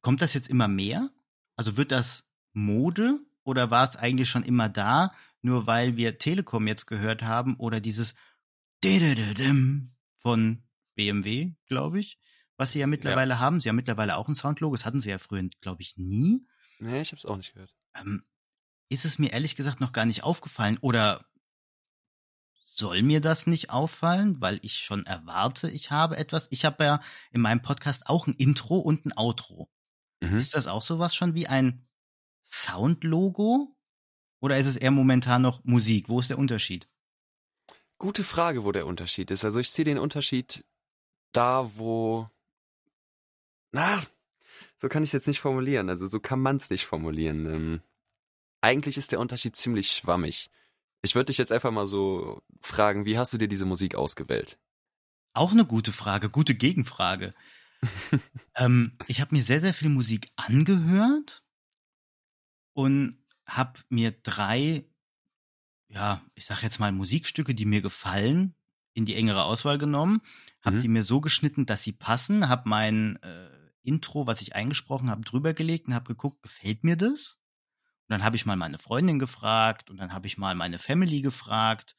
kommt 0.02 0.22
das 0.22 0.34
jetzt 0.34 0.50
immer 0.50 0.68
mehr? 0.68 1.10
Also 1.56 1.78
wird 1.78 1.92
das 1.92 2.24
Mode 2.54 3.20
oder 3.44 3.72
war 3.72 3.90
es 3.90 3.96
eigentlich 3.96 4.30
schon 4.30 4.44
immer 4.44 4.70
da, 4.70 5.14
nur 5.42 5.68
weil 5.68 5.98
wir 5.98 6.18
Telekom 6.18 6.68
jetzt 6.68 6.86
gehört 6.86 7.24
haben 7.24 7.56
oder 7.56 7.80
dieses 7.80 8.14
von 10.20 10.64
BMW, 10.96 11.54
glaube 11.68 12.00
ich, 12.00 12.20
was 12.58 12.72
sie 12.72 12.80
ja 12.80 12.88
mittlerweile 12.88 13.36
ja. 13.36 13.40
haben. 13.40 13.62
Sie 13.62 13.70
haben 13.70 13.76
mittlerweile 13.76 14.18
auch 14.18 14.28
ein 14.28 14.36
Soundlogo. 14.36 14.76
Das 14.76 14.86
hatten 14.86 15.02
sie 15.02 15.10
ja 15.10 15.18
früher, 15.18 15.48
glaube 15.62 15.82
ich, 15.82 15.98
nie. 15.98 16.46
Nee, 16.80 17.02
ich 17.02 17.12
habe 17.12 17.18
es 17.18 17.26
auch 17.26 17.38
nicht 17.38 17.54
gehört. 17.54 17.76
Ähm, 17.96 18.24
ist 18.90 19.06
es 19.06 19.20
mir 19.20 19.34
ehrlich 19.34 19.56
gesagt 19.56 19.82
noch 19.82 19.92
gar 19.92 20.06
nicht 20.06 20.24
aufgefallen 20.24 20.78
oder 20.80 21.26
soll 22.78 23.02
mir 23.02 23.22
das 23.22 23.48
nicht 23.48 23.72
auffallen, 23.72 24.40
weil 24.40 24.60
ich 24.62 24.78
schon 24.80 25.06
erwarte, 25.06 25.70
ich 25.70 25.90
habe 25.90 26.16
etwas. 26.18 26.48
Ich 26.52 26.64
habe 26.64 26.84
ja 26.84 27.02
in 27.32 27.42
meinem 27.42 27.62
Podcast 27.62 28.08
auch 28.08 28.28
ein 28.28 28.36
Intro 28.36 28.78
und 28.78 29.06
ein 29.06 29.18
Outro. 29.18 29.70
Mhm. 30.20 30.38
Ist 30.38 30.54
das 30.54 30.68
auch 30.68 30.84
sowas 30.84 31.16
schon 31.16 31.34
wie 31.34 31.48
ein 31.48 31.88
Soundlogo? 32.44 33.76
Oder 34.40 34.60
ist 34.60 34.68
es 34.68 34.78
eher 34.78 34.92
momentan 34.92 35.42
noch 35.42 35.64
Musik? 35.64 36.08
Wo 36.08 36.20
ist 36.20 36.30
der 36.30 36.38
Unterschied? 36.38 36.88
Gute 37.98 38.24
Frage, 38.24 38.64
wo 38.64 38.72
der 38.72 38.86
Unterschied 38.86 39.32
ist. 39.32 39.44
Also 39.44 39.60
ich 39.60 39.72
sehe 39.72 39.86
den 39.86 39.98
Unterschied 39.98 40.64
da, 41.32 41.72
wo. 41.78 42.30
Na, 43.72 44.04
so 44.78 44.90
kann 44.90 45.04
ich 45.04 45.10
es 45.10 45.14
jetzt 45.14 45.28
nicht 45.28 45.40
formulieren. 45.40 45.90
Also 45.90 46.08
so 46.08 46.20
kann 46.20 46.40
man 46.40 46.58
es 46.58 46.70
nicht 46.70 46.86
formulieren. 46.86 47.46
Ähm, 47.46 47.82
eigentlich 48.62 48.98
ist 48.98 49.12
der 49.12 49.20
Unterschied 49.20 49.56
ziemlich 49.56 49.92
schwammig. 49.92 50.50
Ich 51.02 51.16
würde 51.16 51.26
dich 51.26 51.38
jetzt 51.38 51.52
einfach 51.52 51.72
mal 51.72 51.88
so 51.88 52.42
fragen, 52.62 53.06
wie 53.06 53.18
hast 53.18 53.34
du 53.34 53.38
dir 53.38 53.48
diese 53.48 53.66
Musik 53.66 53.96
ausgewählt? 53.96 54.58
Auch 55.34 55.52
eine 55.52 55.66
gute 55.66 55.94
Frage, 55.94 56.30
gute 56.30 56.56
Gegenfrage. 56.56 57.34
ähm, 58.56 58.94
ich 59.08 59.22
habe 59.22 59.36
mir 59.36 59.44
sehr, 59.44 59.62
sehr 59.62 59.74
viel 59.74 59.90
Musik 59.90 60.32
angehört 60.36 61.44
und 62.74 63.18
habe 63.46 63.80
mir 63.90 64.12
drei, 64.12 64.86
ja, 65.88 66.22
ich 66.36 66.46
sag 66.46 66.64
jetzt 66.64 66.80
mal 66.80 66.92
Musikstücke, 66.92 67.54
die 67.54 67.66
mir 67.66 67.82
gefallen, 67.82 68.56
in 68.94 69.06
die 69.06 69.16
engere 69.16 69.44
Auswahl 69.44 69.78
genommen, 69.78 70.22
habe 70.62 70.78
mhm. 70.78 70.82
die 70.82 70.88
mir 70.88 71.04
so 71.04 71.22
geschnitten, 71.22 71.68
dass 71.68 71.84
sie 71.84 71.94
passen, 71.94 72.50
habe 72.50 72.68
mein 72.68 73.18
äh, 73.22 73.37
Intro, 73.88 74.28
was 74.28 74.42
ich 74.42 74.56
eingesprochen 74.56 75.10
habe, 75.10 75.22
drüber 75.22 75.54
gelegt 75.54 75.88
und 75.88 75.94
habe 75.94 76.06
geguckt, 76.06 76.44
gefällt 76.44 76.84
mir 76.84 76.98
das? 76.98 77.38
Und 78.08 78.14
dann 78.14 78.24
habe 78.24 78.36
ich 78.36 78.46
mal 78.46 78.56
meine 78.56 78.78
Freundin 78.78 79.20
gefragt 79.20 79.90
und 79.90 79.98
dann 79.98 80.14
habe 80.14 80.28
ich 80.28 80.38
mal 80.38 80.56
meine 80.56 80.78
Family 80.78 81.22
gefragt. 81.22 81.96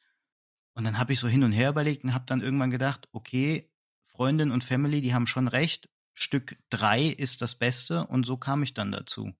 Und 0.75 0.85
dann 0.85 0.99
habe 0.99 1.13
ich 1.13 1.21
so 1.21 1.29
hin 1.29 1.43
und 1.43 1.53
her 1.53 1.71
überlegt 1.71 2.05
und 2.05 2.15
habe 2.15 2.27
dann 2.27 2.41
irgendwann 2.41 2.71
gedacht, 2.71 3.09
okay, 3.13 3.71
Freundin 4.07 4.51
und 4.51 4.65
Family, 4.65 5.01
die 5.01 5.13
haben 5.13 5.27
schon 5.27 5.49
recht. 5.49 5.89
Stück 6.15 6.57
drei 6.71 7.05
ist 7.05 7.43
das 7.43 7.55
Beste 7.55 8.07
und 8.07 8.25
so 8.25 8.37
kam 8.37 8.63
ich 8.63 8.75
dann 8.75 8.93
dazu. 8.93 9.33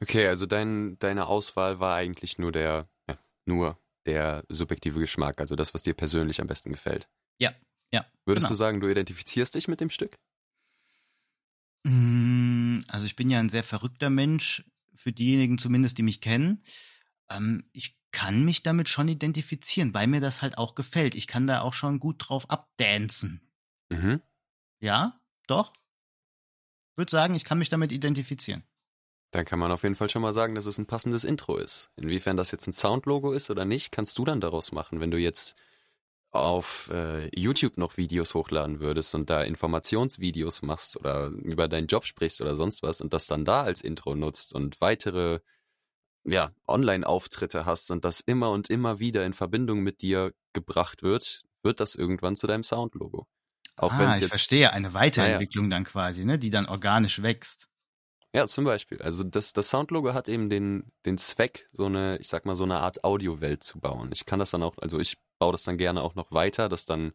Okay, 0.00 0.26
also 0.26 0.46
dein, 0.46 0.98
deine 0.98 1.26
Auswahl 1.26 1.80
war 1.80 1.96
eigentlich 1.96 2.38
nur 2.38 2.52
der, 2.52 2.88
ja, 3.08 3.18
nur 3.46 3.78
der 4.06 4.44
subjektive 4.48 5.00
Geschmack, 5.00 5.40
also 5.40 5.56
das, 5.56 5.74
was 5.74 5.82
dir 5.82 5.94
persönlich 5.94 6.40
am 6.40 6.46
besten 6.46 6.70
gefällt. 6.70 7.08
Ja, 7.38 7.52
ja. 7.90 8.06
Würdest 8.24 8.46
genau. 8.46 8.52
du 8.52 8.54
sagen, 8.56 8.80
du 8.80 8.88
identifizierst 8.88 9.54
dich 9.54 9.68
mit 9.68 9.80
dem 9.80 9.90
Stück? 9.90 10.18
Mm, 11.84 12.80
also 12.88 13.06
ich 13.06 13.16
bin 13.16 13.28
ja 13.28 13.40
ein 13.40 13.48
sehr 13.48 13.64
verrückter 13.64 14.10
Mensch 14.10 14.64
für 14.94 15.12
diejenigen 15.12 15.58
zumindest, 15.58 15.98
die 15.98 16.02
mich 16.02 16.20
kennen. 16.20 16.62
Ähm, 17.28 17.64
ich 17.72 17.98
kann 18.12 18.44
mich 18.44 18.62
damit 18.62 18.88
schon 18.88 19.08
identifizieren, 19.08 19.94
weil 19.94 20.06
mir 20.06 20.20
das 20.20 20.42
halt 20.42 20.58
auch 20.58 20.74
gefällt. 20.74 21.14
Ich 21.14 21.26
kann 21.26 21.46
da 21.46 21.62
auch 21.62 21.72
schon 21.72 21.98
gut 21.98 22.16
drauf 22.18 22.48
abdancen. 22.50 23.40
Mhm. 23.90 24.20
Ja, 24.80 25.20
doch. 25.46 25.72
Würde 26.96 27.10
sagen, 27.10 27.34
ich 27.34 27.44
kann 27.44 27.58
mich 27.58 27.70
damit 27.70 27.90
identifizieren. 27.90 28.64
Dann 29.30 29.46
kann 29.46 29.58
man 29.58 29.72
auf 29.72 29.82
jeden 29.82 29.94
Fall 29.94 30.10
schon 30.10 30.20
mal 30.20 30.34
sagen, 30.34 30.54
dass 30.54 30.66
es 30.66 30.76
ein 30.76 30.86
passendes 30.86 31.24
Intro 31.24 31.56
ist. 31.56 31.90
Inwiefern 31.96 32.36
das 32.36 32.50
jetzt 32.50 32.66
ein 32.66 32.74
Soundlogo 32.74 33.32
ist 33.32 33.50
oder 33.50 33.64
nicht, 33.64 33.90
kannst 33.90 34.18
du 34.18 34.26
dann 34.26 34.42
daraus 34.42 34.72
machen, 34.72 35.00
wenn 35.00 35.10
du 35.10 35.16
jetzt 35.16 35.56
auf 36.32 36.90
äh, 36.90 37.28
YouTube 37.38 37.76
noch 37.76 37.98
Videos 37.98 38.34
hochladen 38.34 38.80
würdest 38.80 39.14
und 39.14 39.28
da 39.28 39.42
Informationsvideos 39.42 40.62
machst 40.62 40.96
oder 40.96 41.26
über 41.26 41.68
deinen 41.68 41.86
Job 41.86 42.06
sprichst 42.06 42.40
oder 42.40 42.56
sonst 42.56 42.82
was 42.82 43.00
und 43.02 43.12
das 43.12 43.26
dann 43.26 43.44
da 43.44 43.62
als 43.62 43.82
Intro 43.82 44.14
nutzt 44.14 44.54
und 44.54 44.80
weitere 44.80 45.40
ja, 46.24 46.52
Online-Auftritte 46.66 47.66
hast 47.66 47.90
und 47.90 48.04
das 48.04 48.20
immer 48.20 48.50
und 48.50 48.70
immer 48.70 48.98
wieder 48.98 49.26
in 49.26 49.34
Verbindung 49.34 49.80
mit 49.80 50.00
dir 50.00 50.32
gebracht 50.52 51.02
wird, 51.02 51.42
wird 51.62 51.80
das 51.80 51.94
irgendwann 51.94 52.36
zu 52.36 52.46
deinem 52.46 52.64
Soundlogo. 52.64 53.26
Auch 53.76 53.92
ah, 53.92 54.14
ich 54.14 54.22
jetzt, 54.22 54.30
verstehe, 54.30 54.72
eine 54.72 54.94
Weiterentwicklung 54.94 55.68
naja. 55.68 55.78
dann 55.78 55.84
quasi, 55.84 56.24
ne, 56.24 56.38
die 56.38 56.50
dann 56.50 56.66
organisch 56.66 57.22
wächst. 57.22 57.68
Ja, 58.34 58.46
zum 58.46 58.64
Beispiel. 58.64 59.00
Also 59.02 59.24
das, 59.24 59.52
das 59.52 59.68
Soundlogo 59.68 60.14
hat 60.14 60.28
eben 60.28 60.48
den, 60.48 60.90
den 61.04 61.18
Zweck, 61.18 61.68
so 61.72 61.84
eine, 61.86 62.18
ich 62.18 62.28
sag 62.28 62.46
mal, 62.46 62.54
so 62.54 62.64
eine 62.64 62.78
Art 62.78 63.04
Audiowelt 63.04 63.62
zu 63.62 63.78
bauen. 63.78 64.10
Ich 64.12 64.24
kann 64.24 64.38
das 64.38 64.50
dann 64.50 64.62
auch, 64.62 64.78
also 64.78 64.98
ich 64.98 65.18
baue 65.38 65.52
das 65.52 65.64
dann 65.64 65.76
gerne 65.76 66.02
auch 66.02 66.14
noch 66.14 66.32
weiter, 66.32 66.70
dass 66.70 66.86
dann 66.86 67.12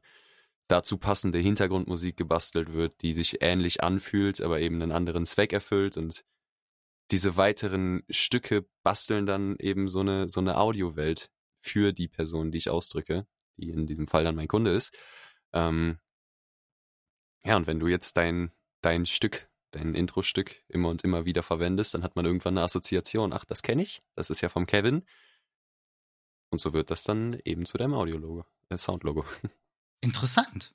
dazu 0.67 0.97
passende 0.97 1.39
Hintergrundmusik 1.39 2.17
gebastelt 2.17 2.71
wird, 2.71 3.01
die 3.01 3.13
sich 3.13 3.41
ähnlich 3.41 3.81
anfühlt, 3.83 4.41
aber 4.41 4.59
eben 4.59 4.81
einen 4.81 4.91
anderen 4.91 5.25
Zweck 5.25 5.53
erfüllt 5.53 5.97
und 5.97 6.23
diese 7.09 7.37
weiteren 7.37 8.03
Stücke 8.09 8.65
basteln 8.83 9.25
dann 9.25 9.55
eben 9.59 9.89
so 9.89 10.01
eine, 10.01 10.29
so 10.29 10.41
eine 10.41 10.57
Audiowelt 10.57 11.31
für 11.61 11.93
die 11.93 12.09
Person, 12.09 12.51
die 12.51 12.57
ich 12.59 12.69
ausdrücke, 12.69 13.25
die 13.55 13.69
in 13.69 13.87
diesem 13.87 14.07
Fall 14.07 14.23
dann 14.23 14.35
mein 14.35 14.49
Kunde 14.49 14.71
ist. 14.71 14.95
Ähm, 15.53 15.99
ja, 17.43 17.55
und 17.55 17.65
wenn 17.65 17.79
du 17.79 17.87
jetzt 17.87 18.17
dein, 18.17 18.51
dein 18.81 19.05
Stück 19.05 19.49
dein 19.77 19.95
Intro-Stück 19.95 20.63
immer 20.67 20.89
und 20.89 21.03
immer 21.03 21.25
wieder 21.25 21.43
verwendest, 21.43 21.93
dann 21.93 22.03
hat 22.03 22.15
man 22.15 22.25
irgendwann 22.25 22.57
eine 22.57 22.65
Assoziation. 22.65 23.33
Ach, 23.33 23.45
das 23.45 23.61
kenne 23.61 23.83
ich, 23.83 24.01
das 24.15 24.29
ist 24.29 24.41
ja 24.41 24.49
vom 24.49 24.65
Kevin. 24.65 25.03
Und 26.49 26.59
so 26.59 26.73
wird 26.73 26.91
das 26.91 27.03
dann 27.03 27.39
eben 27.45 27.65
zu 27.65 27.77
deinem 27.77 27.93
Audiologo, 27.93 28.45
äh, 28.69 28.77
Soundlogo. 28.77 29.25
Interessant. 30.01 30.73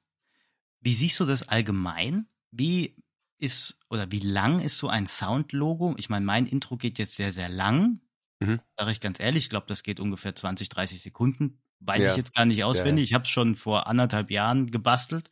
Wie 0.81 0.95
siehst 0.95 1.19
du 1.21 1.25
das 1.25 1.49
allgemein? 1.49 2.27
Wie 2.51 2.97
ist 3.39 3.81
oder 3.89 4.11
wie 4.13 4.21
lang 4.21 4.61
ist 4.61 4.79
so 4.79 4.89
ein 4.89 5.07
Soundlogo? 5.07 5.95
Ich 5.99 6.11
meine, 6.11 6.25
mein 6.25 6.47
Intro 6.47 6.77
geht 6.77 6.99
jetzt 6.99 7.15
sehr, 7.15 7.33
sehr 7.33 7.49
lang. 7.49 8.01
Mhm. 8.41 8.61
Sage 8.77 8.93
ich 8.93 9.01
ganz 9.01 9.21
ehrlich, 9.21 9.45
ich 9.45 9.51
glaube, 9.51 9.67
das 9.69 9.83
geht 9.83 10.01
ungefähr 10.01 10.35
20, 10.35 10.69
30 10.69 11.01
Sekunden. 11.01 11.63
Weiß 11.81 12.01
ja. 12.01 12.11
ich 12.11 12.17
jetzt 12.17 12.35
gar 12.35 12.45
nicht 12.45 12.63
auswendig. 12.65 12.87
Ja, 12.87 12.97
ja. 12.97 13.05
Ich 13.05 13.15
habe 13.15 13.25
es 13.25 13.31
schon 13.31 13.57
vor 13.57 13.87
anderthalb 13.87 14.31
Jahren 14.31 14.71
gebastelt. 14.71 15.31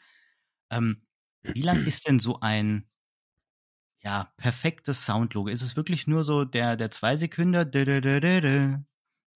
Ähm, 0.71 1.07
wie 1.43 1.63
lang 1.63 1.83
ist 1.87 2.09
denn 2.09 2.19
so 2.19 2.41
ein 2.41 2.90
ja, 4.03 4.33
perfektes 4.37 5.05
Soundlogo? 5.05 5.49
Ist 5.49 5.63
es 5.63 5.77
wirklich 5.77 6.07
nur 6.07 6.25
so 6.25 6.45
der, 6.45 6.77
der 6.77 6.91
zwei 6.91 7.17
Sekünder? 7.17 7.65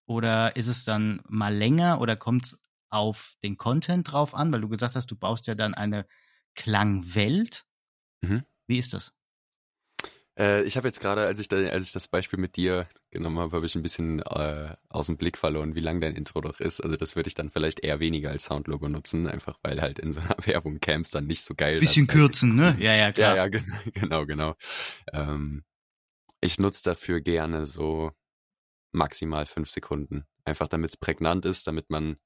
Oder 0.07 0.57
ist 0.57 0.67
es 0.67 0.85
dann 0.85 1.23
mal 1.29 1.55
länger 1.55 2.01
oder 2.01 2.17
kommt 2.17 2.47
es 2.47 2.59
auf 2.91 3.37
den 3.43 3.57
Content 3.57 4.11
drauf 4.11 4.35
an? 4.35 4.53
Weil 4.53 4.61
du 4.61 4.69
gesagt 4.69 4.97
hast, 4.97 5.11
du 5.11 5.17
baust 5.17 5.47
ja 5.47 5.55
dann 5.55 5.75
eine 5.75 6.07
Klangwelt. 6.55 7.67
Mhm. 8.23 8.45
Wie 8.67 8.79
ist 8.79 8.93
das? 8.95 9.15
Äh, 10.39 10.63
ich 10.65 10.77
habe 10.77 10.89
jetzt 10.89 11.01
gerade, 11.01 11.27
als 11.27 11.39
ich 11.39 11.49
da, 11.49 11.57
als 11.57 11.87
ich 11.87 11.93
das 11.93 12.09
Beispiel 12.09 12.39
mit 12.39 12.57
dir 12.57 12.89
genommen 13.11 13.39
habe, 13.39 13.57
habe 13.57 13.67
ich 13.67 13.75
ein 13.77 13.83
bisschen 13.83 14.21
äh, 14.23 14.75
aus 14.89 15.07
dem 15.07 15.17
Blick 15.17 15.39
verloren, 15.39 15.75
wie 15.75 15.81
lang 15.81 16.01
dein 16.01 16.17
Intro 16.17 16.41
doch 16.41 16.61
ist. 16.61 16.81
Also 16.81 16.97
das 16.97 17.15
würde 17.15 17.29
ich 17.29 17.35
dann 17.35 17.51
vielleicht 17.51 17.81
eher 17.81 18.01
weniger 18.01 18.31
als 18.31 18.47
Soundlogo 18.47 18.89
nutzen, 18.89 19.29
einfach 19.29 19.59
weil 19.63 19.81
halt 19.81 19.99
in 19.99 20.13
so 20.13 20.21
einer 20.21 20.37
Werbung 20.45 20.81
Camps 20.81 21.11
dann 21.11 21.27
nicht 21.27 21.45
so 21.45 21.55
geil. 21.55 21.81
Bisschen 21.81 22.07
kürzen, 22.07 22.57
ne? 22.57 22.77
Ja, 22.81 22.95
ja, 22.95 23.13
klar. 23.13 23.37
Ja, 23.37 23.45
ja, 23.45 23.49
genau, 23.49 23.79
genau. 23.93 24.27
genau. 24.27 24.55
Ähm, 25.13 25.65
ich 26.41 26.59
nutze 26.59 26.83
dafür 26.83 27.21
gerne 27.21 27.67
so 27.67 28.13
maximal 28.93 29.47
fünf 29.47 29.71
Sekunden. 29.71 30.25
Einfach 30.45 30.69
damit 30.69 30.91
es 30.91 30.97
prägnant 30.97 31.47
ist, 31.47 31.67
damit 31.67 31.91
man 31.91 32.17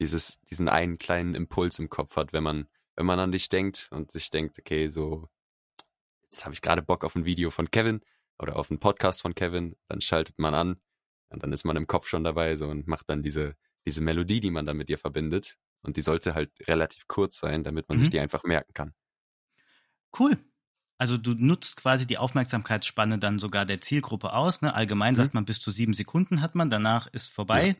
dieses, 0.00 0.40
diesen 0.42 0.68
einen 0.68 0.98
kleinen 0.98 1.34
Impuls 1.34 1.78
im 1.78 1.88
Kopf 1.88 2.16
hat, 2.16 2.32
wenn 2.32 2.44
man, 2.44 2.68
wenn 2.96 3.06
man 3.06 3.18
an 3.18 3.32
dich 3.32 3.48
denkt 3.48 3.88
und 3.90 4.10
sich 4.10 4.30
denkt, 4.30 4.58
okay, 4.58 4.88
so 4.88 5.28
jetzt 6.30 6.44
habe 6.44 6.54
ich 6.54 6.62
gerade 6.62 6.82
Bock 6.82 7.04
auf 7.04 7.14
ein 7.14 7.24
Video 7.24 7.50
von 7.50 7.70
Kevin 7.70 8.00
oder 8.38 8.56
auf 8.56 8.70
einen 8.70 8.80
Podcast 8.80 9.22
von 9.22 9.34
Kevin, 9.34 9.76
dann 9.88 10.00
schaltet 10.00 10.38
man 10.38 10.54
an 10.54 10.80
und 11.30 11.42
dann 11.42 11.52
ist 11.52 11.64
man 11.64 11.76
im 11.76 11.86
Kopf 11.86 12.08
schon 12.08 12.24
dabei 12.24 12.56
so 12.56 12.68
und 12.68 12.86
macht 12.86 13.08
dann 13.10 13.22
diese, 13.22 13.56
diese 13.86 14.00
Melodie, 14.00 14.40
die 14.40 14.50
man 14.50 14.66
dann 14.66 14.76
mit 14.76 14.90
ihr 14.90 14.98
verbindet. 14.98 15.58
Und 15.82 15.96
die 15.96 16.00
sollte 16.00 16.34
halt 16.34 16.50
relativ 16.66 17.06
kurz 17.06 17.38
sein, 17.38 17.62
damit 17.62 17.88
man 17.88 17.98
mhm. 17.98 18.02
sich 18.02 18.10
die 18.10 18.18
einfach 18.18 18.42
merken 18.42 18.74
kann. 18.74 18.94
Cool. 20.18 20.38
Also 20.98 21.16
du 21.16 21.34
nutzt 21.34 21.76
quasi 21.76 22.06
die 22.06 22.18
Aufmerksamkeitsspanne 22.18 23.18
dann 23.18 23.38
sogar 23.38 23.64
der 23.64 23.80
Zielgruppe 23.80 24.32
aus. 24.32 24.60
Ne? 24.60 24.74
Allgemein 24.74 25.14
mhm. 25.14 25.18
sagt 25.18 25.34
man, 25.34 25.44
bis 25.44 25.60
zu 25.60 25.70
sieben 25.70 25.94
Sekunden 25.94 26.42
hat 26.42 26.56
man, 26.56 26.70
danach 26.70 27.06
ist 27.06 27.30
vorbei. 27.30 27.68
Ja. 27.68 27.74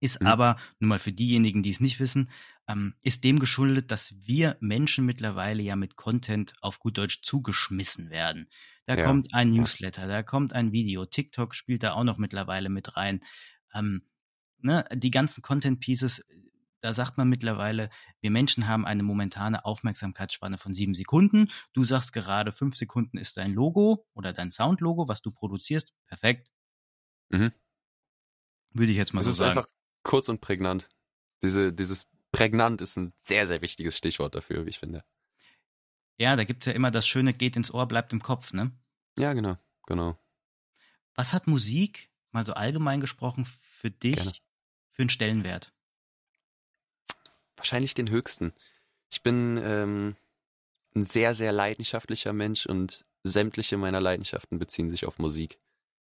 Ist 0.00 0.20
mhm. 0.20 0.26
aber, 0.26 0.56
nur 0.80 0.88
mal 0.88 0.98
für 0.98 1.12
diejenigen, 1.12 1.62
die 1.62 1.70
es 1.70 1.80
nicht 1.80 2.00
wissen, 2.00 2.30
ähm, 2.70 2.94
ist 3.02 3.24
dem 3.24 3.38
geschuldet, 3.38 3.90
dass 3.90 4.14
wir 4.26 4.56
Menschen 4.60 5.04
mittlerweile 5.04 5.62
ja 5.62 5.76
mit 5.76 5.96
Content 5.96 6.54
auf 6.60 6.78
gut 6.78 6.98
Deutsch 6.98 7.22
zugeschmissen 7.22 8.10
werden. 8.10 8.48
Da 8.86 8.96
ja. 8.96 9.04
kommt 9.04 9.34
ein 9.34 9.50
Newsletter, 9.50 10.06
da 10.06 10.22
kommt 10.22 10.52
ein 10.52 10.72
Video, 10.72 11.04
TikTok 11.04 11.54
spielt 11.54 11.82
da 11.82 11.92
auch 11.92 12.04
noch 12.04 12.18
mittlerweile 12.18 12.68
mit 12.68 12.96
rein. 12.96 13.22
Ähm, 13.74 14.02
ne, 14.58 14.84
die 14.92 15.10
ganzen 15.10 15.42
Content 15.42 15.80
Pieces, 15.80 16.24
da 16.80 16.92
sagt 16.92 17.18
man 17.18 17.28
mittlerweile, 17.28 17.90
wir 18.20 18.30
Menschen 18.30 18.68
haben 18.68 18.86
eine 18.86 19.02
momentane 19.02 19.64
Aufmerksamkeitsspanne 19.64 20.56
von 20.56 20.72
sieben 20.72 20.94
Sekunden. 20.94 21.48
Du 21.72 21.84
sagst 21.84 22.12
gerade, 22.12 22.52
fünf 22.52 22.76
Sekunden 22.76 23.18
ist 23.18 23.36
dein 23.36 23.52
Logo 23.52 24.06
oder 24.14 24.32
dein 24.32 24.50
Soundlogo, 24.50 25.08
was 25.08 25.22
du 25.22 25.30
produzierst. 25.30 25.92
Perfekt. 26.06 26.50
Mhm. 27.30 27.52
Würde 28.72 28.92
ich 28.92 28.98
jetzt 28.98 29.12
mal 29.12 29.20
Es 29.20 29.26
so 29.26 29.30
ist 29.30 29.38
sagen. 29.38 29.58
einfach 29.58 29.70
kurz 30.02 30.28
und 30.28 30.40
prägnant. 30.40 30.88
Diese, 31.42 31.72
dieses 31.72 32.08
prägnant 32.40 32.80
ist 32.80 32.96
ein 32.96 33.12
sehr, 33.22 33.46
sehr 33.46 33.60
wichtiges 33.60 33.98
Stichwort 33.98 34.34
dafür, 34.34 34.64
wie 34.64 34.70
ich 34.70 34.78
finde. 34.78 35.04
Ja, 36.16 36.36
da 36.36 36.44
gibt's 36.44 36.64
ja 36.64 36.72
immer 36.72 36.90
das 36.90 37.06
Schöne, 37.06 37.34
geht 37.34 37.54
ins 37.54 37.70
Ohr, 37.70 37.86
bleibt 37.86 38.14
im 38.14 38.22
Kopf, 38.22 38.54
ne? 38.54 38.72
Ja, 39.18 39.34
genau, 39.34 39.58
genau. 39.86 40.18
Was 41.14 41.34
hat 41.34 41.46
Musik, 41.46 42.08
mal 42.30 42.46
so 42.46 42.54
allgemein 42.54 43.02
gesprochen, 43.02 43.44
für 43.44 43.90
dich 43.90 44.16
Gerne. 44.16 44.32
für 44.90 45.02
einen 45.02 45.10
Stellenwert? 45.10 45.74
Wahrscheinlich 47.56 47.92
den 47.92 48.08
höchsten. 48.08 48.54
Ich 49.10 49.22
bin 49.22 49.60
ähm, 49.62 50.16
ein 50.96 51.02
sehr, 51.02 51.34
sehr 51.34 51.52
leidenschaftlicher 51.52 52.32
Mensch 52.32 52.64
und 52.64 53.04
sämtliche 53.22 53.76
meiner 53.76 54.00
Leidenschaften 54.00 54.58
beziehen 54.58 54.90
sich 54.90 55.04
auf 55.04 55.18
Musik. 55.18 55.58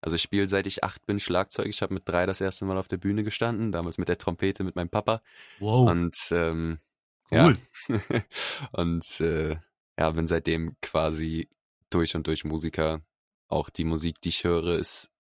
Also 0.01 0.17
ich 0.17 0.23
spiele 0.23 0.49
seit 0.49 0.67
ich 0.67 0.85
acht 0.85 1.07
bin 1.07 1.21
Schlagzeug. 1.21 1.67
Ich 1.69 1.83
habe 1.83 1.95
mit 1.95 2.09
drei 2.09 2.27
das 2.27 2.41
erste 2.41 2.65
Mal 2.65 2.79
auf 2.79 2.89
der 2.89 2.99
Bühne 2.99 3.25
gestanden, 3.25 3.73
damals 3.73 3.99
mit 3.99 4.09
der 4.09 4.19
Trompete 4.19 4.63
mit 4.65 4.77
meinem 4.77 4.91
Papa. 4.91 5.23
Wow, 5.59 5.91
Und 5.91 6.17
ähm, 6.31 6.79
cool. 7.33 7.59
ja. 7.89 8.23
und 8.73 9.21
äh, 9.21 9.57
ja, 9.99 10.11
bin 10.11 10.27
seitdem 10.27 10.77
quasi 10.83 11.49
durch 11.91 12.15
und 12.15 12.27
durch 12.27 12.45
Musiker. 12.45 13.03
Auch 13.49 13.71
die 13.71 13.85
Musik, 13.85 14.21
die 14.21 14.31
ich 14.31 14.45
höre, 14.45 14.79
ist 14.79 15.11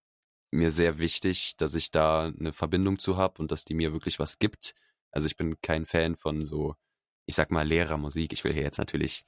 mir 0.50 0.70
sehr 0.70 0.98
wichtig, 0.98 1.56
dass 1.56 1.74
ich 1.74 1.90
da 1.90 2.24
eine 2.26 2.52
Verbindung 2.52 2.98
zu 2.98 3.16
habe 3.16 3.40
und 3.40 3.50
dass 3.52 3.64
die 3.64 3.74
mir 3.74 3.92
wirklich 3.92 4.18
was 4.18 4.38
gibt. 4.38 4.74
Also 5.12 5.26
ich 5.26 5.36
bin 5.36 5.60
kein 5.60 5.86
Fan 5.86 6.16
von 6.16 6.44
so, 6.44 6.74
ich 7.26 7.34
sag 7.34 7.50
mal, 7.50 7.66
Lehrermusik. 7.66 8.32
Ich 8.32 8.44
will 8.44 8.52
hier 8.52 8.62
jetzt 8.62 8.78
natürlich 8.78 9.24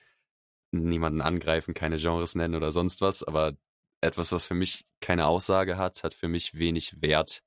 niemanden 0.71 1.21
angreifen, 1.21 1.75
keine 1.75 1.97
Genres 1.97 2.35
nennen 2.35 2.55
oder 2.55 2.73
sonst 2.73 3.01
was, 3.01 3.23
aber 3.23 3.57
etwas, 4.01 4.33
was 4.33 4.47
für 4.47 4.55
mich 4.55 4.87
keine 5.01 5.27
Aussage 5.27 5.77
hat, 5.77 6.05
hat 6.05 6.15
für 6.15 6.29
mich 6.29 6.59
wenig 6.59 7.03
Wert. 7.03 7.43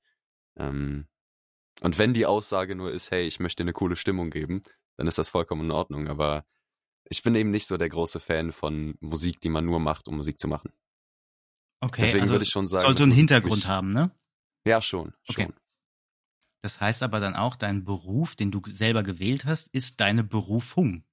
Ähm, 0.56 1.06
und 1.80 1.98
wenn 1.98 2.14
die 2.14 2.26
Aussage 2.26 2.74
nur 2.74 2.92
ist, 2.92 3.10
hey, 3.10 3.26
ich 3.26 3.40
möchte 3.40 3.62
eine 3.62 3.72
coole 3.72 3.96
Stimmung 3.96 4.30
geben, 4.30 4.62
dann 4.96 5.06
ist 5.06 5.18
das 5.18 5.30
vollkommen 5.30 5.62
in 5.64 5.70
Ordnung. 5.70 6.08
Aber 6.08 6.44
ich 7.08 7.22
bin 7.22 7.34
eben 7.34 7.50
nicht 7.50 7.66
so 7.66 7.76
der 7.76 7.88
große 7.88 8.20
Fan 8.20 8.52
von 8.52 8.94
Musik, 9.00 9.40
die 9.40 9.48
man 9.48 9.64
nur 9.64 9.80
macht, 9.80 10.08
um 10.08 10.16
Musik 10.16 10.38
zu 10.38 10.48
machen. 10.48 10.72
Okay, 11.80 12.02
deswegen 12.02 12.22
also 12.22 12.34
würde 12.34 12.44
ich 12.44 12.50
schon 12.50 12.68
sagen, 12.68 12.82
sollte 12.84 13.02
einen 13.02 13.12
Hintergrund 13.12 13.56
mich- 13.56 13.66
haben, 13.66 13.92
ne? 13.92 14.10
Ja, 14.66 14.80
schon, 14.80 15.14
Okay. 15.28 15.44
schon. 15.44 15.54
Das 16.62 16.80
heißt 16.80 17.02
aber 17.02 17.18
dann 17.18 17.34
auch, 17.34 17.56
dein 17.56 17.82
Beruf, 17.82 18.36
den 18.36 18.52
du 18.52 18.62
selber 18.68 19.02
gewählt 19.02 19.44
hast, 19.44 19.68
ist 19.68 20.00
deine 20.00 20.22
Berufung. 20.22 21.04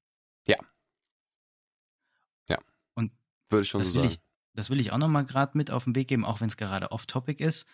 Würde 3.49 3.63
ich 3.63 3.69
schon 3.69 3.83
so 3.83 3.91
sagen. 3.93 4.07
ich, 4.07 4.19
das 4.53 4.69
will 4.69 4.79
ich 4.79 4.91
auch 4.91 4.97
nochmal 4.97 5.25
gerade 5.25 5.57
mit 5.57 5.71
auf 5.71 5.85
den 5.85 5.95
Weg 5.95 6.07
geben, 6.07 6.25
auch 6.25 6.41
wenn 6.41 6.49
es 6.49 6.57
gerade 6.57 6.91
off-topic 6.91 7.43
ist. 7.43 7.67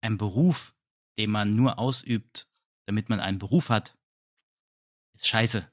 Ein 0.00 0.18
Beruf, 0.18 0.74
den 1.18 1.30
man 1.30 1.56
nur 1.56 1.78
ausübt, 1.78 2.46
damit 2.86 3.08
man 3.08 3.20
einen 3.20 3.38
Beruf 3.38 3.68
hat, 3.68 3.96
ist 5.14 5.26
scheiße. 5.28 5.66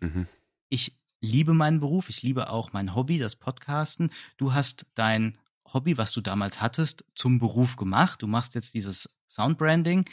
Mhm. 0.00 0.26
Ich 0.68 0.98
liebe 1.20 1.54
meinen 1.54 1.80
Beruf, 1.80 2.08
ich 2.08 2.22
liebe 2.22 2.50
auch 2.50 2.72
mein 2.72 2.94
Hobby, 2.94 3.18
das 3.18 3.36
Podcasten. 3.36 4.10
Du 4.36 4.52
hast 4.52 4.86
dein 4.94 5.38
Hobby, 5.72 5.96
was 5.96 6.12
du 6.12 6.20
damals 6.20 6.60
hattest, 6.60 7.04
zum 7.14 7.38
Beruf 7.38 7.76
gemacht. 7.76 8.22
Du 8.22 8.26
machst 8.26 8.54
jetzt 8.54 8.74
dieses 8.74 9.14
Soundbranding. 9.28 10.04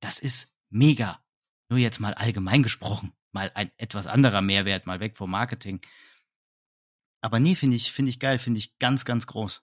Das 0.00 0.18
ist 0.18 0.48
mega. 0.70 1.20
Nur 1.68 1.78
jetzt 1.78 2.00
mal 2.00 2.14
allgemein 2.14 2.62
gesprochen. 2.62 3.12
Mal 3.32 3.50
ein 3.54 3.70
etwas 3.76 4.06
anderer 4.06 4.42
Mehrwert, 4.42 4.86
mal 4.86 5.00
weg 5.00 5.16
vom 5.16 5.30
Marketing. 5.30 5.80
Aber 7.24 7.40
nee, 7.40 7.54
finde 7.54 7.76
ich, 7.76 7.90
finde 7.90 8.10
ich 8.10 8.20
geil, 8.20 8.38
finde 8.38 8.58
ich 8.58 8.78
ganz, 8.78 9.06
ganz 9.06 9.26
groß. 9.26 9.62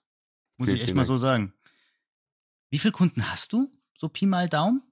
Muss 0.56 0.66
Vielen, 0.66 0.76
ich 0.78 0.82
echt 0.82 0.94
mal 0.94 1.02
Dank. 1.02 1.06
so 1.06 1.16
sagen. 1.16 1.54
Wie 2.70 2.80
viele 2.80 2.90
Kunden 2.90 3.30
hast 3.30 3.52
du? 3.52 3.70
So 3.96 4.08
Pi 4.08 4.26
mal 4.26 4.48
Daumen? 4.48 4.82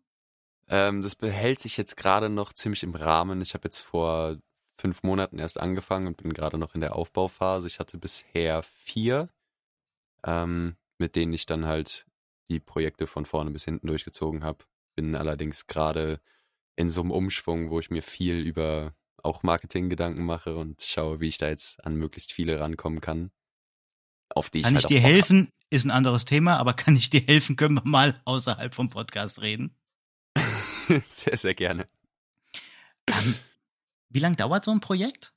Ähm, 0.68 1.02
das 1.02 1.16
behält 1.16 1.59
sich 1.59 1.76
jetzt 1.76 1.96
gerade 1.96 2.28
noch 2.28 2.52
ziemlich 2.52 2.85
im 2.85 2.94
Rahmen. 2.94 3.40
Ich 3.40 3.54
habe 3.54 3.64
jetzt 3.64 3.80
vor 3.80 4.38
fünf 4.78 5.02
Monaten 5.02 5.40
erst 5.40 5.59
angefangen 5.59 6.06
und 6.06 6.18
bin 6.18 6.33
gerade 6.33 6.59
noch 6.59 6.76
in 6.76 6.80
der 6.80 6.94
Aufbauphase. 6.94 7.66
Ich 7.66 7.80
hatte 7.80 7.98
bisher 7.98 8.62
vier, 8.62 9.30
ähm, 10.22 10.76
mit 10.96 11.16
denen 11.16 11.33
ich 11.33 11.46
dann 11.46 11.66
halt 11.66 12.06
die 12.50 12.61
Projekte 12.61 13.09
von 13.09 13.26
vorne 13.26 13.50
bis 13.50 13.64
hinten 13.64 13.88
durchgezogen 13.88 14.44
habe. 14.44 14.64
Bin 14.94 15.16
allerdings 15.16 15.66
gerade 15.66 16.20
in 16.76 16.88
so 16.88 17.00
einem 17.00 17.11
Umschwung, 17.11 17.70
wo 17.70 17.80
ich 17.80 17.90
mir 17.90 18.04
viel 18.04 18.37
über 18.37 18.94
auch 19.24 19.42
Marketing-Gedanken 19.42 20.24
mache 20.24 20.56
und 20.56 20.83
schaue, 20.83 21.20
wie 21.20 21.28
ich 21.28 21.38
da 21.38 21.48
jetzt 21.48 21.85
an 21.85 21.96
möglichst 21.96 22.33
viele 22.33 22.61
rankommen 22.61 23.00
kann. 23.00 23.30
Auf 24.28 24.50
die 24.50 24.59
ich 24.59 24.64
Kann 24.64 24.74
halt 24.74 24.85
ich 24.85 24.88
dir 24.88 25.00
Bock 25.00 25.04
hab. 25.04 25.12
helfen? 25.12 25.52
Ist 25.70 25.85
ein 25.85 25.90
anderes 25.90 26.24
Thema, 26.24 26.56
aber 26.56 26.72
kann 26.74 26.96
ich 26.96 27.11
dir 27.11 27.20
helfen? 27.20 27.56
Können 27.56 27.76
wir 27.76 27.85
mal 27.85 28.20
außerhalb 28.24 28.74
vom 28.74 28.90
Podcast 28.90 29.40
reden? 29.40 29.76
sehr, 31.06 31.37
sehr 31.37 31.54
gerne. 31.54 31.88
Ähm, 33.06 33.35
wie 34.09 34.20
lange 34.20 34.37
dauert 34.37 34.64
so 34.64 34.70
ein 34.70 34.80
Projekt? 34.80 35.33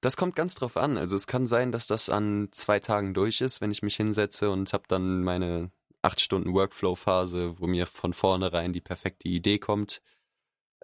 Das 0.00 0.16
kommt 0.16 0.36
ganz 0.36 0.54
drauf 0.54 0.76
an. 0.76 0.96
Also 0.96 1.16
es 1.16 1.26
kann 1.26 1.46
sein, 1.46 1.72
dass 1.72 1.86
das 1.86 2.08
an 2.08 2.48
zwei 2.52 2.80
Tagen 2.80 3.14
durch 3.14 3.40
ist, 3.40 3.60
wenn 3.60 3.70
ich 3.70 3.82
mich 3.82 3.96
hinsetze 3.96 4.50
und 4.50 4.72
habe 4.72 4.84
dann 4.88 5.24
meine 5.24 5.70
acht 6.02 6.20
Stunden 6.20 6.52
Workflow-Phase, 6.52 7.58
wo 7.58 7.66
mir 7.66 7.86
von 7.86 8.12
vornherein 8.12 8.72
die 8.72 8.80
perfekte 8.80 9.28
Idee 9.28 9.58
kommt. 9.58 10.02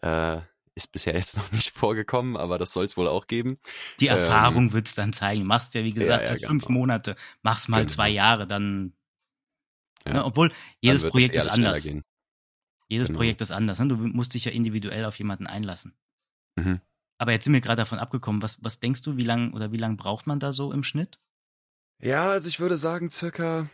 Äh, 0.01 0.41
ist 0.75 0.91
bisher 0.93 1.15
jetzt 1.15 1.37
noch 1.37 1.53
nicht 1.53 1.71
vorgekommen, 1.77 2.37
aber 2.37 2.59
das 2.59 2.73
soll 2.73 2.85
es 2.85 2.97
wohl 2.97 3.09
auch 3.09 3.27
geben. 3.27 3.59
Die 4.01 4.07
Ähm, 4.07 4.19
Erfahrung 4.19 4.73
wird's 4.73 4.95
dann 4.95 5.13
zeigen. 5.13 5.45
Machst 5.45 5.75
ja, 5.75 5.85
wie 5.85 5.93
gesagt, 5.93 6.23
ja, 6.23 6.29
erst 6.29 6.41
genau. 6.41 6.51
fünf 6.51 6.69
Monate. 6.69 7.17
Mach's 7.43 7.69
mal 7.69 7.83
Genau. 7.83 7.93
zwei 7.93 8.09
Jahre, 8.11 8.47
dann. 8.47 8.93
Ja. 10.07 10.15
Ne, 10.15 10.25
obwohl, 10.25 10.51
jedes 10.81 11.01
Dann 11.01 11.03
wird 11.05 11.13
Projekt 11.13 11.37
es 11.37 11.45
eh 11.45 11.47
ist 11.47 11.53
anders. 11.55 11.83
Gehen. 11.83 12.03
Jedes 12.89 13.07
Genau. 13.09 13.19
Projekt 13.19 13.41
ist 13.41 13.53
anders. 13.53 13.79
Ne? 13.79 13.89
Du 13.89 13.97
musst 13.97 14.35
dich 14.35 14.45
ja 14.47 14.53
individuell 14.53 15.05
auf 15.05 15.17
jemanden 15.19 15.47
einlassen. 15.47 15.95
Mhm. 16.57 16.81
Aber 17.19 17.33
jetzt 17.33 17.45
sind 17.45 17.53
wir 17.53 17.61
gerade 17.61 17.77
davon 17.81 17.99
abgekommen. 18.01 18.43
Was, 18.43 18.59
was 18.63 18.81
denkst 18.81 19.03
du, 19.03 19.17
wie 19.17 19.25
lang 19.25 19.53
oder 19.55 19.71
wie 19.73 19.77
lang 19.77 19.97
braucht 19.97 20.27
man 20.27 20.41
da 20.41 20.53
so 20.53 20.73
im 20.73 20.83
Schnitt? 20.83 21.21
Ja, 22.01 22.31
also 22.33 22.49
ich 22.49 22.59
würde 22.59 22.79
sagen, 22.79 23.11
circa 23.11 23.69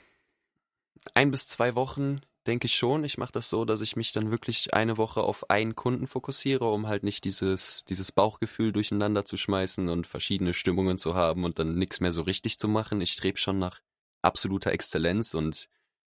ein 1.14 1.30
bis 1.30 1.48
zwei 1.48 1.74
Wochen, 1.74 2.20
denke 2.48 2.66
ich 2.66 2.74
schon. 2.74 3.04
Ich 3.04 3.18
mache 3.18 3.32
das 3.32 3.50
so, 3.50 3.64
dass 3.64 3.80
ich 3.80 3.94
mich 3.94 4.12
dann 4.12 4.30
wirklich 4.30 4.74
eine 4.74 4.96
Woche 4.96 5.20
auf 5.20 5.50
einen 5.50 5.76
Kunden 5.76 6.06
fokussiere, 6.06 6.64
um 6.64 6.88
halt 6.88 7.02
nicht 7.02 7.24
dieses, 7.24 7.84
dieses 7.88 8.10
Bauchgefühl 8.10 8.72
durcheinander 8.72 9.24
zu 9.24 9.36
schmeißen 9.36 9.88
und 9.88 10.06
verschiedene 10.06 10.54
Stimmungen 10.54 10.98
zu 10.98 11.14
haben 11.14 11.44
und 11.44 11.58
dann 11.58 11.76
nichts 11.76 12.00
mehr 12.00 12.10
so 12.10 12.22
richtig 12.22 12.58
zu 12.58 12.66
machen. 12.66 13.00
Ich 13.00 13.12
strebe 13.12 13.38
schon 13.38 13.58
nach 13.58 13.80
absoluter 14.22 14.72
Exzellenz 14.72 15.34
und 15.34 15.68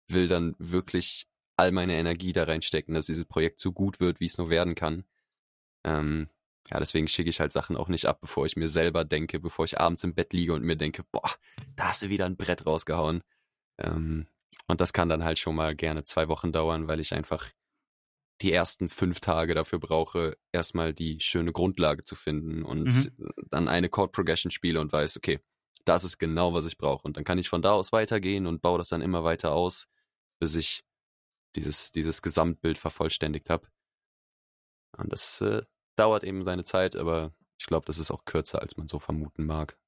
will 0.08 0.28
dann 0.28 0.54
wirklich 0.58 1.26
all 1.56 1.72
meine 1.72 1.94
Energie 1.94 2.32
da 2.32 2.44
reinstecken, 2.44 2.94
dass 2.94 3.06
dieses 3.06 3.24
Projekt 3.24 3.60
so 3.60 3.72
gut 3.72 4.00
wird, 4.00 4.20
wie 4.20 4.26
es 4.26 4.38
nur 4.38 4.48
werden 4.48 4.74
kann. 4.74 5.04
Ähm, 5.84 6.28
ja, 6.70 6.78
deswegen 6.78 7.08
schicke 7.08 7.30
ich 7.30 7.40
halt 7.40 7.52
Sachen 7.52 7.76
auch 7.76 7.88
nicht 7.88 8.06
ab, 8.06 8.20
bevor 8.20 8.46
ich 8.46 8.56
mir 8.56 8.68
selber 8.68 9.04
denke, 9.04 9.40
bevor 9.40 9.64
ich 9.64 9.80
abends 9.80 10.04
im 10.04 10.14
Bett 10.14 10.32
liege 10.32 10.54
und 10.54 10.62
mir 10.62 10.76
denke, 10.76 11.02
boah, 11.10 11.30
da 11.76 11.88
hast 11.88 12.02
du 12.02 12.10
wieder 12.10 12.26
ein 12.26 12.36
Brett 12.36 12.64
rausgehauen. 12.64 13.22
Ähm, 13.78 14.26
und 14.68 14.80
das 14.80 14.92
kann 14.92 15.08
dann 15.08 15.24
halt 15.24 15.38
schon 15.38 15.56
mal 15.56 15.74
gerne 15.74 16.04
zwei 16.04 16.28
Wochen 16.28 16.52
dauern, 16.52 16.86
weil 16.86 17.00
ich 17.00 17.14
einfach 17.14 17.50
die 18.40 18.52
ersten 18.52 18.88
fünf 18.88 19.18
Tage 19.18 19.54
dafür 19.54 19.80
brauche, 19.80 20.36
erstmal 20.52 20.94
die 20.94 21.18
schöne 21.20 21.52
Grundlage 21.52 22.04
zu 22.04 22.14
finden 22.14 22.62
und 22.62 23.10
dann 23.50 23.66
eine 23.66 23.88
Chord 23.88 24.12
Progression 24.12 24.50
spiele 24.52 24.80
und 24.80 24.92
weiß, 24.92 25.16
okay, 25.16 25.40
das 25.84 26.04
ist 26.04 26.18
genau, 26.18 26.54
was 26.54 26.66
ich 26.66 26.78
brauche. 26.78 27.02
Und 27.02 27.16
dann 27.16 27.24
kann 27.24 27.38
ich 27.38 27.48
von 27.48 27.62
da 27.62 27.72
aus 27.72 27.92
weitergehen 27.92 28.46
und 28.46 28.62
baue 28.62 28.78
das 28.78 28.90
dann 28.90 29.02
immer 29.02 29.24
weiter 29.24 29.52
aus, 29.52 29.88
bis 30.38 30.54
ich 30.54 30.84
dieses, 31.56 31.90
dieses 31.90 32.22
Gesamtbild 32.22 32.78
vervollständigt 32.78 33.50
habe. 33.50 33.66
Und 34.96 35.12
das 35.12 35.40
äh, 35.40 35.62
dauert 35.96 36.24
eben 36.24 36.44
seine 36.44 36.64
Zeit, 36.64 36.94
aber 36.94 37.34
ich 37.58 37.66
glaube, 37.66 37.86
das 37.86 37.98
ist 37.98 38.10
auch 38.10 38.24
kürzer, 38.24 38.60
als 38.60 38.76
man 38.76 38.86
so 38.86 38.98
vermuten 38.98 39.46
mag. 39.46 39.78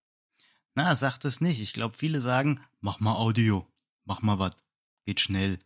Na, 0.75 0.95
sagt 0.97 1.25
es 1.25 1.40
nicht. 1.40 1.61
Ich 1.61 1.73
glaube, 1.73 1.97
viele 1.97 2.21
sagen, 2.21 2.64
mach 2.81 2.99
mal 3.01 3.16
Audio, 3.16 3.66
mach 4.05 4.23
mal 4.23 4.38
was, 4.38 4.57
geht 5.11 5.20
schnell. 5.20 5.59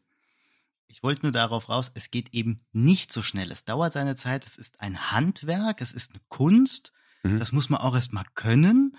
Ich 0.86 1.02
wollte 1.02 1.22
nur 1.22 1.32
darauf 1.32 1.68
raus, 1.68 1.90
es 1.94 2.10
geht 2.10 2.32
eben 2.32 2.64
nicht 2.72 3.12
so 3.12 3.20
schnell. 3.22 3.50
Es 3.52 3.64
dauert 3.66 3.92
seine 3.92 4.16
Zeit, 4.16 4.46
es 4.46 4.56
ist 4.56 4.80
ein 4.80 5.10
Handwerk, 5.12 5.82
es 5.82 5.92
ist 5.92 6.12
eine 6.12 6.20
Kunst. 6.28 6.92
Mhm. 7.24 7.38
Das 7.40 7.52
muss 7.52 7.68
man 7.68 7.80
auch 7.80 7.94
erstmal 7.94 8.24
können. 8.34 8.96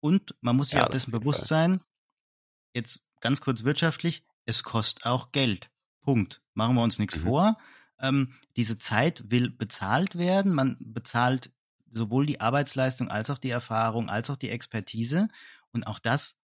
Und 0.00 0.34
man 0.40 0.56
muss 0.56 0.70
sich 0.70 0.78
Ja, 0.78 0.86
auch 0.86 0.90
dessen 0.90 1.12
bewusst 1.12 1.40
Fall. 1.40 1.48
sein, 1.48 1.84
jetzt 2.74 3.06
ganz 3.20 3.40
kurz 3.40 3.62
wirtschaftlich, 3.62 4.24
es 4.46 4.62
kostet 4.64 5.06
auch 5.06 5.30
Geld. 5.32 5.70
Punkt. 6.00 6.42
Machen 6.54 6.74
wir 6.74 6.82
uns 6.82 6.98
nichts 6.98 7.18
Mhm. 7.18 7.22
vor. 7.22 7.58
Ähm, 8.00 8.34
diese 8.56 8.76
Zeit 8.78 9.30
will 9.30 9.50
bezahlt 9.50 10.16
werden. 10.18 10.54
Man 10.54 10.76
bezahlt 10.80 11.52
sowohl 11.92 12.26
die 12.26 12.40
Arbeitsleistung 12.40 13.08
als 13.10 13.30
auch 13.30 13.38
die 13.38 13.50
Erfahrung, 13.50 14.08
als 14.10 14.28
auch 14.28 14.36
die 14.36 14.50
Expertise. 14.50 15.28
Und 15.72 15.86
auch 15.86 15.98
das, 16.00 16.34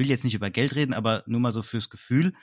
will 0.00 0.08
jetzt 0.08 0.24
nicht 0.24 0.34
über 0.34 0.50
Geld 0.50 0.74
reden, 0.76 0.94
aber 0.94 1.24
nur 1.28 1.40
mal 1.40 1.52
so 1.52 1.62
fürs 1.62 1.90
Gefühl, 1.90 2.34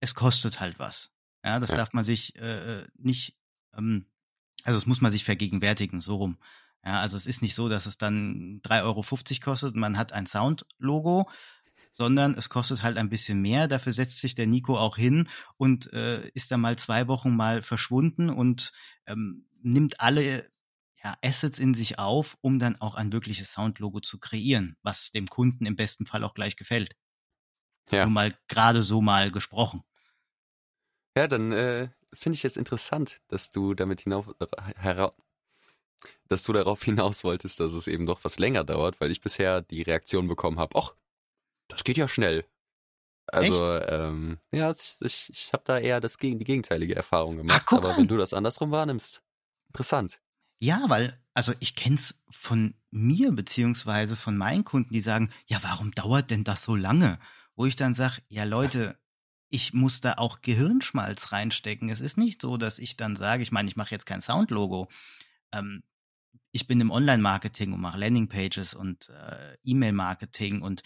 es 0.00 0.14
kostet 0.14 0.60
halt 0.60 0.78
was. 0.78 1.10
Ja, 1.44 1.60
das 1.60 1.70
Ja. 1.70 1.76
darf 1.76 1.92
man 1.92 2.04
sich 2.04 2.36
äh, 2.36 2.86
nicht 2.96 3.36
ähm, 3.76 4.06
Also 4.64 4.78
das 4.78 4.86
muss 4.86 5.02
man 5.02 5.12
sich 5.12 5.24
vergegenwärtigen, 5.24 6.02
so 6.02 6.16
rum. 6.16 6.38
Ja, 6.84 7.00
also 7.00 7.16
es 7.18 7.26
ist 7.26 7.42
nicht 7.42 7.56
so, 7.56 7.68
dass 7.70 7.86
es 7.86 7.98
dann 7.98 8.60
3,50 8.64 8.84
Euro 9.40 9.52
kostet, 9.52 9.76
man 9.76 9.98
hat 9.98 10.12
ein 10.12 10.26
Sound-Logo, 10.26 11.30
sondern 11.94 12.34
es 12.34 12.50
kostet 12.50 12.82
halt 12.84 12.98
ein 12.98 13.10
bisschen 13.10 13.42
mehr. 13.42 13.68
Dafür 13.68 13.92
setzt 13.94 14.20
sich 14.20 14.34
der 14.36 14.48
Nico 14.48 14.78
auch 14.78 14.96
hin 14.96 15.28
und 15.58 15.92
äh, 15.94 16.28
ist 16.30 16.52
dann 16.52 16.60
mal 16.62 16.78
zwei 16.78 17.08
Wochen 17.08 17.36
mal 17.36 17.62
verschwunden 17.62 18.30
und 18.30 18.72
ähm, 19.06 19.46
nimmt 19.62 20.00
alle 20.00 20.51
ja, 21.02 21.16
Assets 21.22 21.58
in 21.58 21.74
sich 21.74 21.98
auf, 21.98 22.36
um 22.40 22.58
dann 22.58 22.80
auch 22.80 22.94
ein 22.94 23.12
wirkliches 23.12 23.52
Soundlogo 23.52 24.00
zu 24.00 24.18
kreieren, 24.18 24.76
was 24.82 25.10
dem 25.10 25.28
Kunden 25.28 25.66
im 25.66 25.76
besten 25.76 26.06
Fall 26.06 26.22
auch 26.24 26.34
gleich 26.34 26.56
gefällt. 26.56 26.96
Ja. 27.90 28.04
Nur 28.04 28.12
mal 28.12 28.38
gerade 28.48 28.82
so 28.82 29.00
mal 29.00 29.30
gesprochen. 29.30 29.82
Ja, 31.16 31.26
dann 31.26 31.52
äh, 31.52 31.88
finde 32.14 32.36
ich 32.36 32.42
jetzt 32.42 32.56
interessant, 32.56 33.20
dass 33.28 33.50
du 33.50 33.74
damit 33.74 34.02
hinauf, 34.02 34.34
hera 34.76 35.14
dass 36.28 36.42
du 36.44 36.52
darauf 36.52 36.82
hinaus 36.84 37.24
wolltest, 37.24 37.60
dass 37.60 37.72
es 37.72 37.86
eben 37.86 38.06
doch 38.06 38.24
was 38.24 38.38
länger 38.38 38.64
dauert, 38.64 39.00
weil 39.00 39.10
ich 39.10 39.20
bisher 39.20 39.62
die 39.62 39.82
Reaktion 39.82 40.28
bekommen 40.28 40.58
habe, 40.58 40.78
ach, 40.78 40.94
das 41.68 41.84
geht 41.84 41.96
ja 41.96 42.08
schnell. 42.08 42.44
Also, 43.26 43.78
ähm, 43.78 44.38
ja, 44.50 44.72
ich, 44.72 44.96
ich, 45.00 45.30
ich 45.30 45.52
habe 45.52 45.62
da 45.64 45.78
eher 45.78 46.00
das, 46.00 46.16
die 46.16 46.36
gegenteilige 46.36 46.96
Erfahrung 46.96 47.36
gemacht. 47.36 47.64
Ach, 47.66 47.72
aber 47.72 47.90
an. 47.90 47.98
wenn 47.98 48.08
du 48.08 48.16
das 48.16 48.34
andersrum 48.34 48.72
wahrnimmst, 48.72 49.22
interessant. 49.68 50.20
Ja, 50.62 50.84
weil, 50.86 51.18
also 51.34 51.52
ich 51.58 51.74
kenn's 51.74 52.22
von 52.30 52.74
mir 52.92 53.32
beziehungsweise 53.32 54.14
von 54.14 54.36
meinen 54.36 54.62
Kunden, 54.62 54.94
die 54.94 55.00
sagen, 55.00 55.32
ja, 55.46 55.60
warum 55.64 55.90
dauert 55.90 56.30
denn 56.30 56.44
das 56.44 56.62
so 56.62 56.76
lange? 56.76 57.18
Wo 57.56 57.66
ich 57.66 57.74
dann 57.74 57.94
sage, 57.94 58.22
ja 58.28 58.44
Leute, 58.44 58.96
ich 59.48 59.74
muss 59.74 60.00
da 60.00 60.14
auch 60.18 60.40
Gehirnschmalz 60.40 61.32
reinstecken. 61.32 61.88
Es 61.88 62.00
ist 62.00 62.16
nicht 62.16 62.40
so, 62.40 62.58
dass 62.58 62.78
ich 62.78 62.96
dann 62.96 63.16
sage, 63.16 63.42
ich 63.42 63.50
meine, 63.50 63.68
ich 63.68 63.74
mache 63.74 63.90
jetzt 63.90 64.06
kein 64.06 64.20
Soundlogo. 64.20 64.86
Ähm, 65.50 65.82
ich 66.52 66.68
bin 66.68 66.80
im 66.80 66.92
Online-Marketing 66.92 67.72
und 67.72 67.80
mache 67.80 67.98
Landingpages 67.98 68.74
und 68.74 69.08
äh, 69.08 69.56
E-Mail-Marketing 69.64 70.62
und 70.62 70.82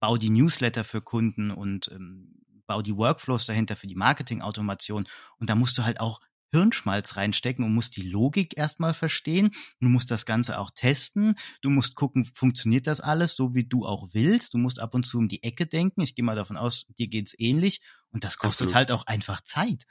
baue 0.00 0.18
die 0.18 0.30
Newsletter 0.30 0.82
für 0.82 1.02
Kunden 1.02 1.50
und 1.50 1.88
ähm, 1.88 2.40
baue 2.66 2.82
die 2.82 2.96
Workflows 2.96 3.44
dahinter 3.44 3.76
für 3.76 3.86
die 3.86 3.96
Marketing-Automation. 3.96 5.06
Und 5.36 5.50
da 5.50 5.56
musst 5.56 5.76
du 5.76 5.84
halt 5.84 6.00
auch 6.00 6.22
Hirnschmalz 6.54 7.16
reinstecken 7.16 7.64
und 7.64 7.74
musst 7.74 7.96
die 7.96 8.08
Logik 8.08 8.56
erstmal 8.56 8.94
verstehen. 8.94 9.50
Du 9.80 9.88
musst 9.88 10.10
das 10.10 10.24
Ganze 10.24 10.58
auch 10.58 10.70
testen. 10.70 11.34
Du 11.62 11.70
musst 11.70 11.96
gucken, 11.96 12.24
funktioniert 12.24 12.86
das 12.86 13.00
alles 13.00 13.34
so, 13.34 13.54
wie 13.54 13.64
du 13.64 13.84
auch 13.84 14.10
willst. 14.12 14.54
Du 14.54 14.58
musst 14.58 14.78
ab 14.78 14.94
und 14.94 15.04
zu 15.04 15.18
um 15.18 15.28
die 15.28 15.42
Ecke 15.42 15.66
denken. 15.66 16.00
Ich 16.02 16.14
gehe 16.14 16.24
mal 16.24 16.36
davon 16.36 16.56
aus, 16.56 16.86
dir 16.96 17.08
geht's 17.08 17.34
ähnlich. 17.36 17.80
Und 18.10 18.22
das 18.22 18.38
kostet 18.38 18.68
Absolut. 18.68 18.74
halt 18.74 18.90
auch 18.92 19.06
einfach 19.06 19.40
Zeit. 19.42 19.84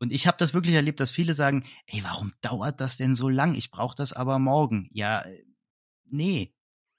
Und 0.00 0.12
ich 0.12 0.26
habe 0.26 0.38
das 0.38 0.54
wirklich 0.54 0.74
erlebt, 0.74 0.98
dass 0.98 1.12
viele 1.12 1.34
sagen, 1.34 1.64
ey, 1.86 2.02
warum 2.02 2.32
dauert 2.40 2.80
das 2.80 2.96
denn 2.96 3.14
so 3.14 3.28
lang? 3.28 3.54
Ich 3.54 3.70
brauche 3.70 3.94
das 3.94 4.12
aber 4.12 4.38
morgen. 4.38 4.88
Ja, 4.92 5.20
äh, 5.20 5.44
nee. 6.06 6.54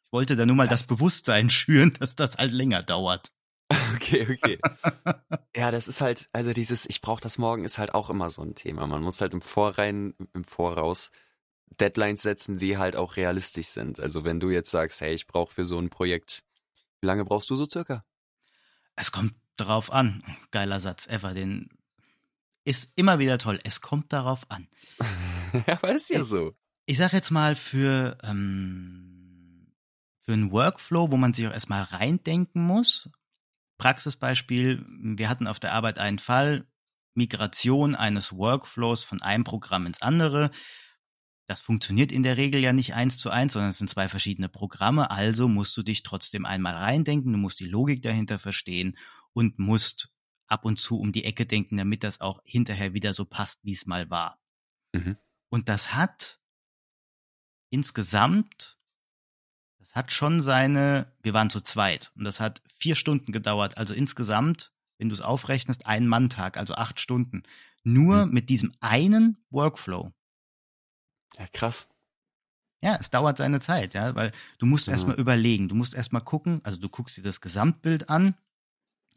Ich 0.05 0.13
wollte 0.13 0.35
da 0.35 0.45
nur 0.45 0.55
mal 0.55 0.67
das, 0.67 0.87
das 0.87 0.87
Bewusstsein 0.87 1.49
schüren, 1.51 1.93
dass 1.99 2.15
das 2.15 2.37
halt 2.37 2.53
länger 2.53 2.83
dauert. 2.83 3.33
Okay, 3.95 4.27
okay. 4.29 4.59
ja, 5.55 5.71
das 5.71 5.87
ist 5.87 6.01
halt, 6.01 6.29
also 6.33 6.53
dieses 6.53 6.85
Ich 6.89 7.01
brauche 7.01 7.21
das 7.21 7.37
morgen 7.37 7.65
ist 7.65 7.77
halt 7.77 7.93
auch 7.93 8.09
immer 8.09 8.29
so 8.29 8.41
ein 8.41 8.55
Thema. 8.55 8.87
Man 8.87 9.01
muss 9.01 9.21
halt 9.21 9.33
im 9.33 9.41
Vorrein, 9.41 10.13
im 10.33 10.43
Voraus 10.43 11.11
Deadlines 11.79 12.21
setzen, 12.21 12.57
die 12.57 12.77
halt 12.77 12.95
auch 12.95 13.15
realistisch 13.15 13.67
sind. 13.67 13.99
Also 13.99 14.23
wenn 14.23 14.39
du 14.39 14.49
jetzt 14.49 14.71
sagst, 14.71 15.01
hey, 15.01 15.13
ich 15.13 15.27
brauche 15.27 15.53
für 15.53 15.65
so 15.65 15.79
ein 15.79 15.89
Projekt, 15.89 16.43
wie 16.99 17.07
lange 17.07 17.25
brauchst 17.25 17.49
du 17.49 17.55
so 17.55 17.65
circa? 17.65 18.03
Es 18.95 19.11
kommt 19.11 19.33
darauf 19.55 19.91
an. 19.91 20.23
Geiler 20.51 20.79
Satz 20.79 21.07
ever, 21.07 21.33
den 21.33 21.69
ist 22.63 22.91
immer 22.95 23.19
wieder 23.19 23.37
toll. 23.37 23.59
Es 23.63 23.81
kommt 23.81 24.13
darauf 24.13 24.49
an. 24.49 24.67
ja, 25.67 25.73
aber 25.73 25.95
ist 25.95 26.09
ja 26.09 26.23
so. 26.23 26.53
Ich 26.85 26.97
sag 26.97 27.13
jetzt 27.13 27.31
mal 27.31 27.55
für, 27.55 28.17
ähm, 28.23 29.71
für 30.21 30.33
einen 30.33 30.51
Workflow, 30.51 31.11
wo 31.11 31.17
man 31.17 31.33
sich 31.33 31.47
auch 31.47 31.53
erstmal 31.53 31.83
reindenken 31.83 32.63
muss, 32.63 33.09
Praxisbeispiel, 33.81 34.85
wir 34.87 35.27
hatten 35.27 35.47
auf 35.47 35.59
der 35.59 35.73
Arbeit 35.73 35.97
einen 35.97 36.19
Fall, 36.19 36.67
Migration 37.15 37.95
eines 37.95 38.31
Workflows 38.31 39.03
von 39.03 39.23
einem 39.23 39.43
Programm 39.43 39.87
ins 39.87 40.03
andere. 40.03 40.51
Das 41.47 41.61
funktioniert 41.61 42.11
in 42.11 42.21
der 42.21 42.37
Regel 42.37 42.61
ja 42.61 42.73
nicht 42.73 42.93
eins 42.93 43.17
zu 43.17 43.31
eins, 43.31 43.53
sondern 43.53 43.71
es 43.71 43.79
sind 43.79 43.89
zwei 43.89 44.07
verschiedene 44.07 44.49
Programme. 44.49 45.09
Also 45.09 45.47
musst 45.47 45.75
du 45.75 45.81
dich 45.81 46.03
trotzdem 46.03 46.45
einmal 46.45 46.75
reindenken, 46.75 47.33
du 47.33 47.39
musst 47.39 47.59
die 47.59 47.65
Logik 47.65 48.03
dahinter 48.03 48.37
verstehen 48.37 48.99
und 49.33 49.57
musst 49.57 50.13
ab 50.45 50.63
und 50.63 50.79
zu 50.79 50.99
um 50.99 51.11
die 51.11 51.25
Ecke 51.25 51.47
denken, 51.47 51.77
damit 51.77 52.03
das 52.03 52.21
auch 52.21 52.39
hinterher 52.45 52.93
wieder 52.93 53.13
so 53.13 53.25
passt, 53.25 53.61
wie 53.63 53.73
es 53.73 53.87
mal 53.87 54.11
war. 54.11 54.39
Mhm. 54.93 55.17
Und 55.49 55.69
das 55.69 55.95
hat 55.95 56.39
insgesamt 57.71 58.77
das 59.91 59.95
hat 59.95 60.11
schon 60.13 60.41
seine, 60.41 61.11
wir 61.21 61.33
waren 61.33 61.49
zu 61.49 61.59
zweit 61.59 62.11
und 62.15 62.23
das 62.23 62.39
hat 62.39 62.61
vier 62.73 62.95
Stunden 62.95 63.33
gedauert, 63.33 63.77
also 63.77 63.93
insgesamt, 63.93 64.71
wenn 64.97 65.09
du 65.09 65.15
es 65.15 65.21
aufrechnest, 65.21 65.85
ein 65.85 66.07
Manntag, 66.07 66.55
also 66.55 66.75
acht 66.75 67.01
Stunden. 67.01 67.43
Nur 67.83 68.25
mhm. 68.25 68.33
mit 68.33 68.49
diesem 68.49 68.73
einen 68.79 69.37
Workflow. 69.49 70.13
Ja, 71.37 71.45
krass. 71.51 71.89
Ja, 72.81 72.97
es 73.01 73.09
dauert 73.09 73.35
seine 73.35 73.59
Zeit, 73.59 73.93
ja, 73.93 74.15
weil 74.15 74.31
du 74.59 74.65
musst 74.65 74.87
mhm. 74.87 74.93
erstmal 74.93 75.19
überlegen, 75.19 75.67
du 75.67 75.75
musst 75.75 75.93
erstmal 75.93 76.23
gucken, 76.23 76.61
also 76.63 76.79
du 76.79 76.87
guckst 76.87 77.17
dir 77.17 77.23
das 77.23 77.41
Gesamtbild 77.41 78.09
an, 78.09 78.35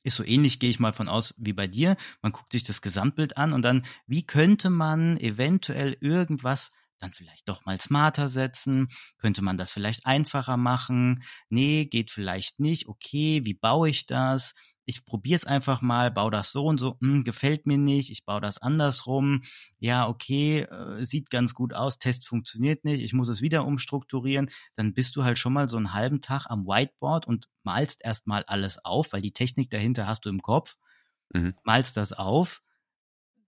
ist 0.03 0.17
so 0.17 0.25
ähnlich, 0.25 0.59
gehe 0.59 0.71
ich 0.71 0.81
mal 0.81 0.93
von 0.93 1.09
aus, 1.09 1.35
wie 1.39 1.53
bei 1.53 1.69
dir. 1.69 1.97
Man 2.21 2.33
guckt 2.33 2.53
sich 2.53 2.65
das 2.65 2.83
Gesamtbild 2.83 3.37
an 3.37 3.53
und 3.53 3.63
dann, 3.63 3.85
wie 4.07 4.25
könnte 4.25 4.71
man 4.71 5.19
eventuell 5.19 5.97
irgendwas 6.01 6.73
dann 7.05 7.13
vielleicht 7.13 7.49
doch 7.49 7.65
mal 7.65 7.81
smarter 7.81 8.29
setzen? 8.29 8.89
Könnte 9.19 9.43
man 9.43 9.57
das 9.57 9.73
vielleicht 9.73 10.07
einfacher 10.07 10.57
machen? 10.57 11.23
Nee, 11.49 11.87
geht 11.87 12.11
vielleicht 12.11 12.61
nicht. 12.61 12.89
Okay, 12.89 13.43
wie 13.45 13.55
baue 13.55 13.89
ich 13.91 14.07
das? 14.07 14.55
Ich 14.87 15.05
probiere 15.07 15.37
es 15.37 15.45
einfach 15.47 15.81
mal, 15.81 16.11
baue 16.11 16.31
das 16.31 16.53
so 16.53 16.67
und 16.67 16.79
so, 16.79 16.99
hm, 17.01 17.25
gefällt 17.25 17.67
mir 17.67 17.79
nicht, 17.79 18.11
ich 18.11 18.25
baue 18.25 18.41
das 18.41 18.59
andersrum. 18.59 19.43
Ja, 19.79 20.09
okay, 20.09 20.61
äh, 20.61 21.05
sieht 21.05 21.31
ganz 21.31 21.55
gut 21.55 21.73
aus, 21.73 21.99
Test 21.99 22.27
funktioniert 22.27 22.85
nicht, 22.85 23.01
ich 23.03 23.15
muss 23.15 23.29
es 23.29 23.41
wieder 23.41 23.65
umstrukturieren. 23.65 24.51
Dann 24.77 24.93
bist 24.93 25.17
du 25.17 25.25
halt 25.25 25.39
schon 25.39 25.55
mal 25.55 25.69
so 25.69 25.79
einen 25.79 25.95
halben 25.95 26.21
Tag 26.21 26.47
am 26.51 26.67
Whiteboard 26.67 27.27
und 27.27 27.49
malst 27.63 28.05
erstmal 28.05 28.45
alles 28.45 28.85
auf, 28.85 29.13
weil 29.13 29.23
die 29.23 29.33
Technik 29.33 29.71
dahinter 29.71 30.07
hast 30.07 30.27
du 30.27 30.29
im 30.29 30.43
Kopf. 30.43 30.77
Mhm. 31.33 31.55
Malst 31.65 31.97
das 31.97 32.13
auf 32.13 32.61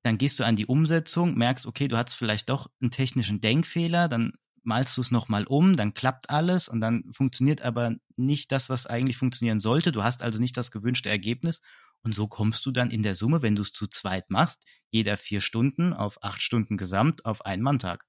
dann 0.06 0.18
gehst 0.18 0.38
du 0.38 0.44
an 0.44 0.54
die 0.54 0.66
Umsetzung, 0.66 1.34
merkst, 1.34 1.66
okay, 1.66 1.88
du 1.88 1.96
hast 1.96 2.14
vielleicht 2.14 2.48
doch 2.48 2.70
einen 2.80 2.92
technischen 2.92 3.40
Denkfehler, 3.40 4.08
dann 4.08 4.34
malst 4.62 4.96
du 4.96 5.00
es 5.00 5.10
nochmal 5.10 5.46
um, 5.46 5.76
dann 5.76 5.94
klappt 5.94 6.30
alles 6.30 6.68
und 6.68 6.80
dann 6.80 7.12
funktioniert 7.12 7.62
aber 7.62 7.96
nicht 8.16 8.52
das, 8.52 8.68
was 8.68 8.86
eigentlich 8.86 9.16
funktionieren 9.16 9.58
sollte. 9.58 9.90
Du 9.90 10.04
hast 10.04 10.22
also 10.22 10.38
nicht 10.38 10.56
das 10.56 10.70
gewünschte 10.70 11.08
Ergebnis. 11.08 11.60
Und 12.02 12.14
so 12.14 12.28
kommst 12.28 12.64
du 12.66 12.70
dann 12.70 12.90
in 12.90 13.02
der 13.02 13.16
Summe, 13.16 13.42
wenn 13.42 13.56
du 13.56 13.62
es 13.62 13.72
zu 13.72 13.88
zweit 13.88 14.30
machst, 14.30 14.62
jeder 14.90 15.16
vier 15.16 15.40
Stunden 15.40 15.92
auf 15.92 16.22
acht 16.22 16.40
Stunden 16.40 16.76
gesamt 16.76 17.24
auf 17.24 17.44
einen 17.44 17.62
Manntag. 17.62 18.04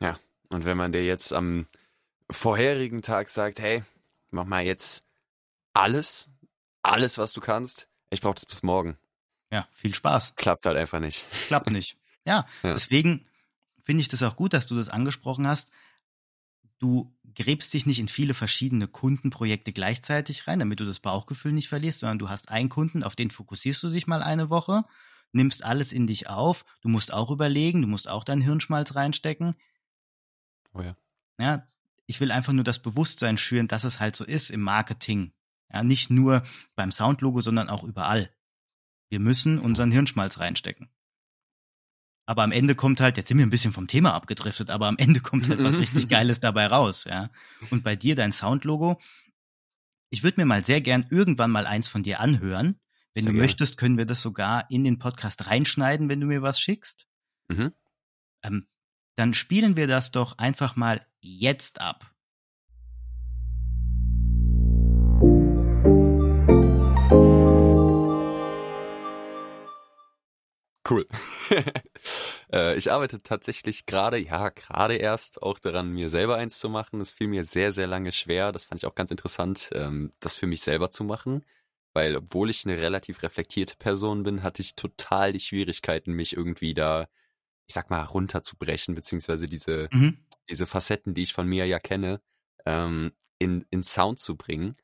Ja, 0.00 0.18
und 0.50 0.66
wenn 0.66 0.76
man 0.76 0.92
dir 0.92 1.04
jetzt 1.04 1.32
am 1.32 1.66
vorherigen 2.30 3.00
Tag 3.00 3.30
sagt, 3.30 3.58
hey, 3.58 3.84
mach 4.30 4.44
mal 4.44 4.66
jetzt 4.66 5.02
alles, 5.72 6.28
alles, 6.82 7.16
was 7.16 7.32
du 7.32 7.40
kannst, 7.40 7.88
ich 8.10 8.20
brauche 8.20 8.34
das 8.34 8.44
bis 8.44 8.62
morgen. 8.62 8.98
Ja, 9.52 9.68
viel 9.72 9.94
Spaß. 9.94 10.34
Klappt 10.34 10.64
halt 10.64 10.78
einfach 10.78 10.98
nicht. 10.98 11.26
Klappt 11.46 11.70
nicht. 11.70 11.98
Ja, 12.24 12.46
ja. 12.62 12.72
deswegen 12.72 13.26
finde 13.84 14.00
ich 14.00 14.08
das 14.08 14.22
auch 14.22 14.34
gut, 14.34 14.54
dass 14.54 14.66
du 14.66 14.74
das 14.74 14.88
angesprochen 14.88 15.46
hast. 15.46 15.70
Du 16.78 17.14
gräbst 17.34 17.74
dich 17.74 17.84
nicht 17.84 17.98
in 17.98 18.08
viele 18.08 18.32
verschiedene 18.32 18.88
Kundenprojekte 18.88 19.72
gleichzeitig 19.72 20.48
rein, 20.48 20.58
damit 20.58 20.80
du 20.80 20.86
das 20.86 21.00
Bauchgefühl 21.00 21.52
nicht 21.52 21.68
verlierst, 21.68 22.00
sondern 22.00 22.18
du 22.18 22.30
hast 22.30 22.48
einen 22.48 22.70
Kunden, 22.70 23.04
auf 23.04 23.14
den 23.14 23.30
fokussierst 23.30 23.82
du 23.82 23.90
dich 23.90 24.06
mal 24.06 24.22
eine 24.22 24.48
Woche, 24.48 24.84
nimmst 25.32 25.62
alles 25.62 25.92
in 25.92 26.06
dich 26.06 26.28
auf. 26.28 26.64
Du 26.80 26.88
musst 26.88 27.12
auch 27.12 27.30
überlegen, 27.30 27.82
du 27.82 27.88
musst 27.88 28.08
auch 28.08 28.24
deinen 28.24 28.40
Hirnschmalz 28.40 28.94
reinstecken. 28.94 29.54
Oh 30.72 30.80
ja. 30.80 30.96
Ja, 31.38 31.68
ich 32.06 32.20
will 32.20 32.32
einfach 32.32 32.54
nur 32.54 32.64
das 32.64 32.80
Bewusstsein 32.80 33.36
schüren, 33.36 33.68
dass 33.68 33.84
es 33.84 34.00
halt 34.00 34.16
so 34.16 34.24
ist 34.24 34.50
im 34.50 34.62
Marketing. 34.62 35.32
Ja, 35.70 35.82
nicht 35.82 36.10
nur 36.10 36.42
beim 36.74 36.90
Soundlogo, 36.90 37.42
sondern 37.42 37.68
auch 37.68 37.84
überall. 37.84 38.30
Wir 39.12 39.20
müssen 39.20 39.58
unseren 39.58 39.92
Hirnschmalz 39.92 40.38
reinstecken. 40.38 40.88
Aber 42.24 42.44
am 42.44 42.50
Ende 42.50 42.74
kommt 42.74 42.98
halt, 42.98 43.18
jetzt 43.18 43.28
sind 43.28 43.36
wir 43.36 43.44
ein 43.44 43.50
bisschen 43.50 43.74
vom 43.74 43.86
Thema 43.86 44.14
abgedriftet, 44.14 44.70
aber 44.70 44.86
am 44.86 44.96
Ende 44.96 45.20
kommt 45.20 45.50
halt 45.50 45.62
was 45.62 45.76
richtig 45.76 46.08
Geiles 46.08 46.40
dabei 46.40 46.66
raus, 46.66 47.04
ja. 47.04 47.28
Und 47.68 47.84
bei 47.84 47.94
dir 47.94 48.16
dein 48.16 48.32
Soundlogo, 48.32 48.98
ich 50.08 50.22
würde 50.22 50.40
mir 50.40 50.46
mal 50.46 50.64
sehr 50.64 50.80
gern 50.80 51.04
irgendwann 51.10 51.50
mal 51.50 51.66
eins 51.66 51.88
von 51.88 52.02
dir 52.02 52.20
anhören. 52.20 52.80
Wenn 53.12 53.24
sehr 53.24 53.32
du 53.32 53.36
gern. 53.36 53.44
möchtest, 53.44 53.76
können 53.76 53.98
wir 53.98 54.06
das 54.06 54.22
sogar 54.22 54.70
in 54.70 54.82
den 54.82 54.98
Podcast 54.98 55.46
reinschneiden, 55.46 56.08
wenn 56.08 56.20
du 56.20 56.26
mir 56.26 56.40
was 56.40 56.58
schickst. 56.58 57.06
Mhm. 57.48 57.74
Ähm, 58.42 58.66
dann 59.16 59.34
spielen 59.34 59.76
wir 59.76 59.88
das 59.88 60.10
doch 60.10 60.38
einfach 60.38 60.74
mal 60.74 61.06
jetzt 61.20 61.82
ab. 61.82 62.11
Cool. 70.92 71.06
Äh, 72.52 72.76
ich 72.76 72.90
arbeite 72.90 73.22
tatsächlich 73.22 73.86
gerade, 73.86 74.18
ja, 74.18 74.50
gerade 74.50 74.96
erst 74.96 75.40
auch 75.40 75.58
daran, 75.60 75.90
mir 75.90 76.10
selber 76.10 76.36
eins 76.36 76.58
zu 76.58 76.68
machen. 76.68 77.00
Es 77.00 77.10
fiel 77.12 77.28
mir 77.28 77.44
sehr, 77.44 77.72
sehr 77.72 77.86
lange 77.86 78.12
schwer. 78.12 78.52
Das 78.52 78.64
fand 78.64 78.80
ich 78.80 78.86
auch 78.86 78.94
ganz 78.94 79.10
interessant, 79.10 79.70
ähm, 79.72 80.10
das 80.20 80.36
für 80.36 80.46
mich 80.46 80.60
selber 80.62 80.90
zu 80.90 81.04
machen. 81.04 81.46
Weil, 81.94 82.16
obwohl 82.16 82.50
ich 82.50 82.66
eine 82.66 82.76
relativ 82.76 83.22
reflektierte 83.22 83.76
Person 83.76 84.24
bin, 84.24 84.42
hatte 84.42 84.60
ich 84.60 84.74
total 84.74 85.32
die 85.32 85.40
Schwierigkeiten, 85.40 86.12
mich 86.12 86.36
irgendwie 86.36 86.74
da, 86.74 87.08
ich 87.68 87.74
sag 87.74 87.88
mal, 87.88 88.02
runterzubrechen, 88.02 88.94
beziehungsweise 88.94 89.48
diese, 89.48 89.88
Mhm. 89.92 90.18
diese 90.50 90.66
Facetten, 90.66 91.14
die 91.14 91.22
ich 91.22 91.32
von 91.32 91.46
mir 91.46 91.66
ja 91.66 91.78
kenne, 91.78 92.20
ähm, 92.66 93.12
in, 93.38 93.64
in 93.70 93.82
Sound 93.84 94.18
zu 94.18 94.36
bringen. 94.36 94.76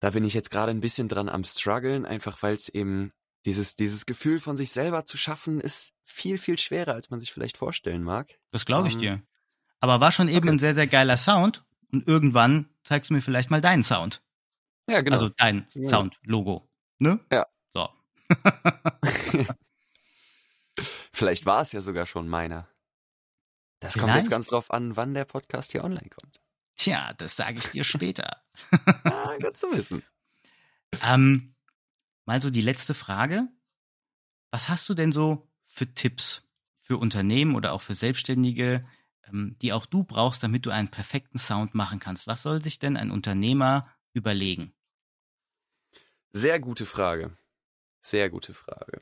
Da 0.00 0.10
bin 0.10 0.24
ich 0.24 0.34
jetzt 0.34 0.50
gerade 0.50 0.70
ein 0.70 0.80
bisschen 0.80 1.08
dran 1.08 1.28
am 1.28 1.44
struggeln, 1.44 2.06
einfach 2.06 2.42
weil 2.42 2.54
es 2.54 2.68
eben 2.68 3.12
dieses, 3.44 3.76
dieses 3.76 4.06
Gefühl 4.06 4.40
von 4.40 4.56
sich 4.56 4.72
selber 4.72 5.04
zu 5.04 5.16
schaffen, 5.16 5.60
ist 5.60 5.92
viel, 6.02 6.38
viel 6.38 6.58
schwerer, 6.58 6.94
als 6.94 7.10
man 7.10 7.20
sich 7.20 7.32
vielleicht 7.32 7.56
vorstellen 7.56 8.02
mag. 8.02 8.38
Das 8.50 8.64
glaube 8.66 8.88
ich 8.88 8.94
Ähm, 8.94 9.00
dir. 9.00 9.22
Aber 9.80 10.00
war 10.00 10.12
schon 10.12 10.28
eben 10.28 10.38
okay. 10.38 10.50
ein 10.50 10.58
sehr, 10.58 10.74
sehr 10.74 10.86
geiler 10.86 11.16
Sound. 11.16 11.64
Und 11.92 12.08
irgendwann 12.08 12.68
zeigst 12.84 13.10
du 13.10 13.14
mir 13.14 13.22
vielleicht 13.22 13.50
mal 13.50 13.60
deinen 13.60 13.82
Sound. 13.82 14.22
Ja, 14.88 15.00
genau. 15.02 15.16
Also 15.16 15.28
dein 15.28 15.66
Ja. 15.74 15.88
Sound-Logo. 15.90 16.68
Ne? 16.98 17.20
Ja. 17.30 17.46
So. 17.72 17.88
vielleicht 21.12 21.46
war 21.46 21.62
es 21.62 21.72
ja 21.72 21.82
sogar 21.82 22.06
schon 22.06 22.28
meiner. 22.28 22.68
Das 23.80 23.94
kommt 23.94 24.04
Vielleicht. 24.04 24.24
jetzt 24.24 24.30
ganz 24.30 24.46
drauf 24.46 24.70
an, 24.70 24.96
wann 24.96 25.12
der 25.14 25.26
Podcast 25.26 25.72
hier 25.72 25.84
online 25.84 26.08
kommt. 26.08 26.40
Tja, 26.76 27.12
das 27.14 27.36
sage 27.36 27.58
ich 27.58 27.70
dir 27.70 27.84
später. 27.84 28.42
Ah, 29.04 29.36
gut 29.40 29.56
zu 29.56 29.70
wissen. 29.72 30.02
Ähm, 31.02 31.53
mal 32.24 32.40
so 32.42 32.50
die 32.50 32.60
letzte 32.60 32.94
Frage. 32.94 33.48
Was 34.50 34.68
hast 34.68 34.88
du 34.88 34.94
denn 34.94 35.12
so 35.12 35.48
für 35.66 35.92
Tipps 35.92 36.42
für 36.80 36.98
Unternehmen 36.98 37.56
oder 37.56 37.72
auch 37.72 37.80
für 37.80 37.94
Selbstständige, 37.94 38.86
ähm, 39.26 39.56
die 39.62 39.72
auch 39.72 39.86
du 39.86 40.04
brauchst, 40.04 40.42
damit 40.42 40.66
du 40.66 40.70
einen 40.70 40.90
perfekten 40.90 41.38
Sound 41.38 41.74
machen 41.74 41.98
kannst? 41.98 42.26
Was 42.26 42.42
soll 42.42 42.62
sich 42.62 42.78
denn 42.78 42.96
ein 42.96 43.10
Unternehmer 43.10 43.88
überlegen? 44.12 44.74
Sehr 46.32 46.60
gute 46.60 46.86
Frage. 46.86 47.36
Sehr 48.00 48.28
gute 48.28 48.54
Frage. 48.54 49.00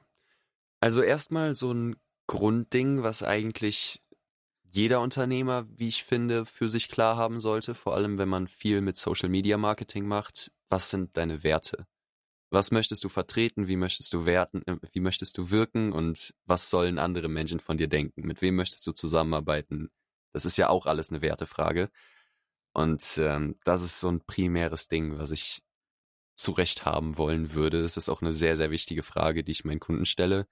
Also 0.81 1.03
erstmal 1.03 1.55
so 1.55 1.73
ein 1.73 1.97
Grundding, 2.27 3.03
was 3.03 3.23
eigentlich 3.23 4.03
jeder 4.63 5.01
Unternehmer, 5.01 5.67
wie 5.69 5.89
ich 5.89 6.05
finde, 6.05 6.47
für 6.47 6.69
sich 6.69 6.89
klar 6.89 7.17
haben 7.17 7.41
sollte, 7.41 7.75
vor 7.75 7.95
allem 7.95 8.17
wenn 8.17 8.29
man 8.29 8.47
viel 8.47 8.81
mit 8.81 8.97
Social 8.97 9.29
Media 9.29 9.59
Marketing 9.59 10.07
macht. 10.07 10.51
Was 10.71 10.89
sind 10.89 11.17
deine 11.17 11.43
Werte? 11.43 11.87
Was 12.53 12.71
möchtest 12.71 13.03
du 13.05 13.09
vertreten? 13.09 13.67
Wie 13.69 13.77
möchtest 13.77 14.13
du 14.13 14.27
werten? 14.27 14.63
äh, 14.67 14.77
Wie 14.93 15.01
möchtest 15.01 15.39
du 15.39 15.51
wirken? 15.51 15.93
Und 15.93 16.35
was 16.45 16.71
sollen 16.71 16.99
andere 16.99 17.29
Menschen 17.29 17.61
von 17.61 17.79
dir 17.79 17.89
denken? 17.89 18.23
Mit 18.27 18.43
wem 18.43 18.57
möchtest 18.57 18.87
du 18.87 18.93
zusammenarbeiten? 18.93 19.91
Das 20.33 20.45
ist 20.45 20.59
ja 20.59 20.69
auch 20.69 20.87
alles 20.87 21.11
eine 21.11 21.23
Wertefrage. 21.23 21.91
Und 22.75 23.19
ähm, 23.19 23.57
das 23.65 23.83
ist 23.83 24.01
so 24.01 24.09
ein 24.11 24.25
primäres 24.27 24.89
Ding, 24.89 25.19
was 25.19 25.31
ich 25.33 25.63
zurecht 26.37 26.87
haben 26.87 27.19
wollen 27.19 27.55
würde. 27.55 27.85
Es 27.85 27.97
ist 27.99 28.09
auch 28.11 28.23
eine 28.23 28.33
sehr, 28.35 28.57
sehr 28.57 28.71
wichtige 28.71 29.03
Frage, 29.05 29.45
die 29.45 29.53
ich 29.53 29.65
meinen 29.65 29.81
Kunden 29.81 30.07
stelle, 30.07 30.47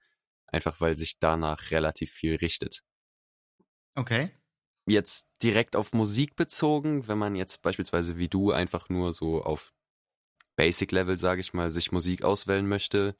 einfach 0.47 0.81
weil 0.81 0.97
sich 0.97 1.19
danach 1.19 1.71
relativ 1.71 2.11
viel 2.11 2.35
richtet. 2.37 2.83
Okay. 3.97 4.31
Jetzt 4.87 5.27
direkt 5.43 5.75
auf 5.75 5.93
Musik 5.93 6.35
bezogen, 6.35 7.07
wenn 7.07 7.17
man 7.17 7.35
jetzt 7.35 7.61
beispielsweise 7.61 8.17
wie 8.17 8.29
du 8.29 8.51
einfach 8.51 8.89
nur 8.89 9.13
so 9.13 9.43
auf 9.43 9.73
Basic-Level, 10.61 11.17
sage 11.17 11.41
ich 11.41 11.53
mal, 11.53 11.71
sich 11.71 11.91
Musik 11.91 12.23
auswählen 12.23 12.67
möchte, 12.67 13.15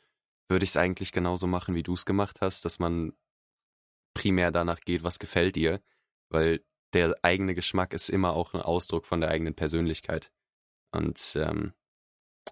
würde 0.47 0.63
ich 0.63 0.69
es 0.69 0.77
eigentlich 0.77 1.11
genauso 1.11 1.47
machen, 1.47 1.73
wie 1.73 1.81
du 1.81 1.95
es 1.95 2.05
gemacht 2.05 2.39
hast, 2.39 2.65
dass 2.65 2.77
man 2.77 3.13
primär 4.13 4.51
danach 4.51 4.81
geht, 4.81 5.01
was 5.01 5.17
gefällt 5.17 5.55
dir, 5.55 5.81
weil 6.29 6.63
der 6.93 7.15
eigene 7.23 7.55
Geschmack 7.55 7.95
ist 7.95 8.09
immer 8.09 8.33
auch 8.33 8.53
ein 8.53 8.61
Ausdruck 8.61 9.07
von 9.07 9.21
der 9.21 9.31
eigenen 9.31 9.55
Persönlichkeit. 9.55 10.31
Und 10.91 11.35
ähm, 11.35 11.73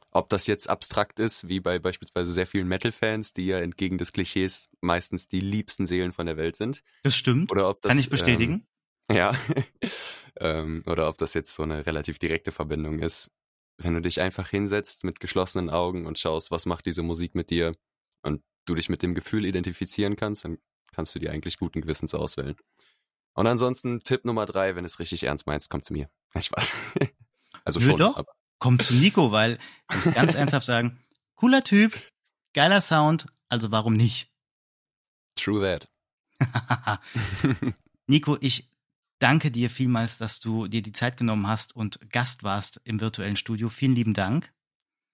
ob 0.10 0.28
das 0.30 0.48
jetzt 0.48 0.68
abstrakt 0.68 1.20
ist, 1.20 1.48
wie 1.48 1.60
bei 1.60 1.78
beispielsweise 1.78 2.32
sehr 2.32 2.48
vielen 2.48 2.68
Metal-Fans, 2.68 3.34
die 3.34 3.46
ja 3.46 3.60
entgegen 3.60 4.00
des 4.00 4.12
Klischees 4.12 4.70
meistens 4.82 5.28
die 5.28 5.40
liebsten 5.40 5.86
Seelen 5.86 6.14
von 6.14 6.26
der 6.26 6.38
Welt 6.38 6.56
sind, 6.56 6.82
Das 7.04 7.16
stimmt. 7.16 7.52
oder 7.52 7.70
ob 7.70 7.80
das 7.82 7.92
Kann 7.92 8.00
ich 8.00 8.10
bestätigen. 8.10 8.68
Ähm, 9.08 9.16
ja, 9.16 9.38
ähm, 10.40 10.82
oder 10.88 11.10
ob 11.10 11.20
das 11.20 11.36
jetzt 11.36 11.54
so 11.54 11.62
eine 11.62 11.86
relativ 11.86 12.18
direkte 12.18 12.52
Verbindung 12.52 12.98
ist. 12.98 13.30
Wenn 13.82 13.94
du 13.94 14.02
dich 14.02 14.22
einfach 14.22 14.50
hinsetzt 14.50 15.04
mit 15.04 15.20
geschlossenen 15.20 15.70
Augen 15.70 16.06
und 16.06 16.20
schaust, 16.20 16.52
was 16.52 16.66
macht 16.66 16.86
diese 16.86 17.02
Musik 17.02 17.34
mit 17.34 17.50
dir 17.50 17.76
und 18.24 18.44
du 18.66 18.76
dich 18.76 18.90
mit 18.90 19.02
dem 19.02 19.16
Gefühl 19.16 19.46
identifizieren 19.46 20.16
kannst, 20.16 20.44
dann 20.44 20.58
kannst 20.92 21.16
du 21.16 21.20
dir 21.20 21.32
eigentlich 21.32 21.58
guten 21.58 21.82
Gewissens 21.82 22.14
auswählen. 22.14 22.56
Und 23.34 23.48
ansonsten 23.48 24.02
Tipp 24.02 24.26
Nummer 24.26 24.46
drei, 24.46 24.76
wenn 24.76 24.86
es 24.86 25.00
richtig 25.00 25.24
ernst 25.24 25.48
meinst, 25.48 25.70
komm 25.70 25.82
zu 25.82 25.94
mir. 25.94 26.10
Nein, 26.34 26.44
Spaß. 26.44 26.74
Also 27.64 27.80
Nö, 27.80 27.86
schon, 27.86 28.00
doch. 28.00 28.18
aber 28.18 28.34
Komm 28.60 28.78
zu 28.80 28.94
Nico, 28.94 29.32
weil 29.32 29.58
ich 29.90 30.06
muss 30.06 30.14
ganz 30.14 30.34
ernsthaft 30.36 30.66
sagen, 30.66 31.00
cooler 31.36 31.64
Typ, 31.64 31.98
geiler 32.54 32.82
Sound, 32.82 33.28
also 33.48 33.72
warum 33.72 33.94
nicht? 33.94 34.30
true 35.40 35.62
that. 35.62 35.88
Nico, 38.08 38.38
ich 38.42 38.69
danke 39.20 39.52
dir 39.52 39.70
vielmals, 39.70 40.18
dass 40.18 40.40
du 40.40 40.68
dir 40.68 40.82
die 40.82 40.92
Zeit 40.92 41.18
genommen 41.18 41.48
hast 41.48 41.76
und 41.76 42.00
Gast 42.10 42.44
warst 42.44 42.82
im 42.84 43.00
virtuellen 43.00 43.36
Studio. 43.36 43.70
Vielen 43.70 43.96
lieben 43.96 44.14
Dank. 44.14 44.52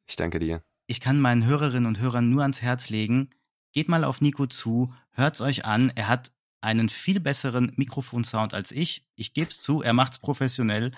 ich 0.08 0.16
danke 0.16 0.40
dir. 0.40 0.64
Ich 0.88 1.02
kann 1.02 1.20
meinen 1.20 1.46
Hörerinnen 1.46 1.88
und 1.88 2.00
Hörern 2.00 2.30
nur 2.30 2.44
ans 2.44 2.62
Herz 2.62 2.90
legen, 2.90 3.32
geht 3.74 3.90
mal 3.90 4.04
auf 4.04 4.22
Nico 4.22 4.46
zu, 4.46 4.94
hört's 5.12 5.42
euch 5.42 5.66
an. 5.66 5.92
Er 5.96 6.08
hat 6.08 6.32
einen 6.62 6.90
viel 6.90 7.20
besseren 7.20 7.74
Mikrofonsound 7.76 8.54
als 8.54 8.72
ich. 8.72 9.08
Ich 9.16 9.34
geb's 9.34 9.60
zu, 9.60 9.82
er 9.82 9.94
macht's 9.94 10.20
professionell. 10.20 10.92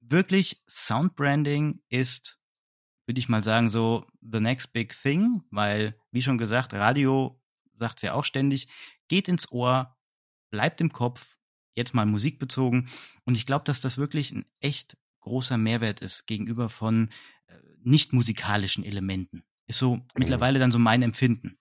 Wirklich, 0.00 0.62
Soundbranding 0.68 1.80
ist, 1.88 2.38
würde 3.06 3.18
ich 3.18 3.28
mal 3.28 3.42
sagen, 3.42 3.70
so 3.70 4.06
the 4.20 4.40
next 4.40 4.72
big 4.72 4.94
thing, 5.00 5.42
weil, 5.50 5.98
wie 6.10 6.22
schon 6.22 6.38
gesagt, 6.38 6.74
Radio 6.74 7.40
sagt's 7.78 8.02
ja 8.02 8.12
auch 8.12 8.24
ständig, 8.24 8.68
geht 9.08 9.28
ins 9.28 9.50
Ohr, 9.50 9.96
bleibt 10.50 10.80
im 10.80 10.92
Kopf, 10.92 11.36
jetzt 11.74 11.94
mal 11.94 12.06
musikbezogen. 12.06 12.88
Und 13.24 13.34
ich 13.34 13.46
glaube, 13.46 13.64
dass 13.64 13.80
das 13.80 13.98
wirklich 13.98 14.32
ein 14.32 14.44
echt 14.60 14.96
großer 15.20 15.58
Mehrwert 15.58 16.00
ist 16.00 16.26
gegenüber 16.26 16.68
von 16.68 17.10
äh, 17.46 17.54
nicht 17.82 18.12
musikalischen 18.12 18.84
Elementen. 18.84 19.44
Ist 19.66 19.78
so 19.78 20.00
mittlerweile 20.16 20.58
dann 20.58 20.72
so 20.72 20.78
mein 20.78 21.02
Empfinden. 21.02 21.56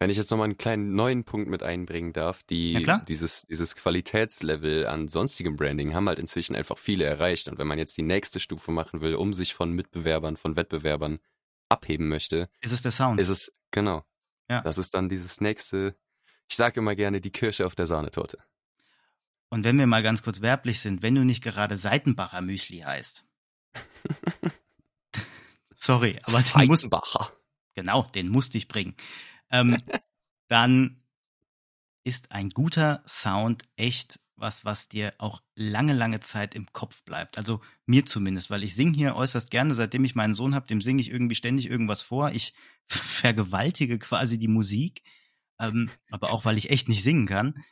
Wenn 0.00 0.10
ich 0.10 0.16
jetzt 0.16 0.30
nochmal 0.30 0.44
einen 0.44 0.58
kleinen 0.58 0.94
neuen 0.94 1.24
Punkt 1.24 1.48
mit 1.48 1.64
einbringen 1.64 2.12
darf, 2.12 2.44
die, 2.44 2.74
Ja, 2.74 3.00
dieses, 3.00 3.42
dieses 3.42 3.74
Qualitätslevel 3.74 4.86
an 4.86 5.08
sonstigem 5.08 5.56
Branding 5.56 5.92
haben 5.92 6.08
halt 6.08 6.20
inzwischen 6.20 6.54
einfach 6.54 6.78
viele 6.78 7.04
erreicht. 7.04 7.48
Und 7.48 7.58
wenn 7.58 7.66
man 7.66 7.78
jetzt 7.78 7.96
die 7.96 8.02
nächste 8.02 8.38
Stufe 8.38 8.70
machen 8.70 9.00
will, 9.00 9.16
um 9.16 9.34
sich 9.34 9.54
von 9.54 9.72
Mitbewerbern, 9.72 10.36
von 10.36 10.54
Wettbewerbern 10.54 11.18
abheben 11.68 12.08
möchte, 12.08 12.48
Ist 12.60 12.72
es 12.72 12.82
der 12.82 12.92
Sound? 12.92 13.20
ist 13.20 13.28
es, 13.28 13.52
genau. 13.72 14.04
Ja. 14.48 14.62
Das 14.62 14.78
ist 14.78 14.94
dann 14.94 15.08
dieses 15.08 15.40
nächste, 15.40 15.96
ich 16.48 16.56
sage 16.56 16.80
immer 16.80 16.96
gerne, 16.96 17.20
die 17.20 17.30
Kirsche 17.30 17.66
auf 17.66 17.74
der 17.74 17.86
Sahnetorte. 17.86 18.38
Und 19.50 19.64
wenn 19.64 19.78
wir 19.78 19.86
mal 19.86 20.02
ganz 20.02 20.22
kurz 20.22 20.40
werblich 20.40 20.80
sind, 20.80 21.02
wenn 21.02 21.14
du 21.14 21.24
nicht 21.24 21.42
gerade 21.42 21.76
Seitenbacher 21.76 22.40
Müsli 22.40 22.80
heißt. 22.80 23.24
Sorry, 25.74 26.18
aber 26.24 26.40
den 26.40 26.66
muss, 26.66 26.82
Seidenbacher. 26.82 27.32
genau, 27.74 28.02
den 28.02 28.28
musste 28.28 28.58
ich 28.58 28.68
bringen. 28.68 28.96
Ähm, 29.50 29.78
dann 30.48 31.02
ist 32.04 32.32
ein 32.32 32.50
guter 32.50 33.02
Sound 33.06 33.64
echt 33.76 34.20
was, 34.36 34.64
was 34.64 34.88
dir 34.88 35.14
auch 35.18 35.42
lange, 35.54 35.92
lange 35.92 36.20
Zeit 36.20 36.54
im 36.54 36.72
Kopf 36.72 37.02
bleibt. 37.02 37.38
Also 37.38 37.60
mir 37.86 38.06
zumindest, 38.06 38.50
weil 38.50 38.62
ich 38.62 38.74
singe 38.74 38.96
hier 38.96 39.16
äußerst 39.16 39.50
gerne, 39.50 39.74
seitdem 39.74 40.04
ich 40.04 40.14
meinen 40.14 40.34
Sohn 40.34 40.54
habe, 40.54 40.66
dem 40.66 40.80
singe 40.80 41.00
ich 41.00 41.10
irgendwie 41.10 41.34
ständig 41.34 41.68
irgendwas 41.68 42.02
vor. 42.02 42.30
Ich 42.30 42.54
vergewaltige 42.86 43.98
quasi 43.98 44.38
die 44.38 44.48
Musik, 44.48 45.02
ähm, 45.58 45.90
aber 46.10 46.32
auch 46.32 46.44
weil 46.44 46.58
ich 46.58 46.70
echt 46.70 46.88
nicht 46.88 47.02
singen 47.02 47.26
kann. 47.26 47.62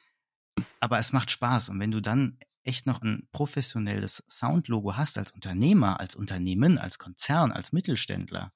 Aber 0.80 0.98
es 0.98 1.12
macht 1.12 1.30
Spaß. 1.30 1.68
Und 1.68 1.80
wenn 1.80 1.90
du 1.90 2.00
dann 2.00 2.38
echt 2.64 2.86
noch 2.86 3.02
ein 3.02 3.28
professionelles 3.32 4.24
Soundlogo 4.28 4.96
hast 4.96 5.18
als 5.18 5.30
Unternehmer, 5.30 6.00
als 6.00 6.16
Unternehmen, 6.16 6.78
als 6.78 6.98
Konzern, 6.98 7.52
als 7.52 7.72
Mittelständler, 7.72 8.52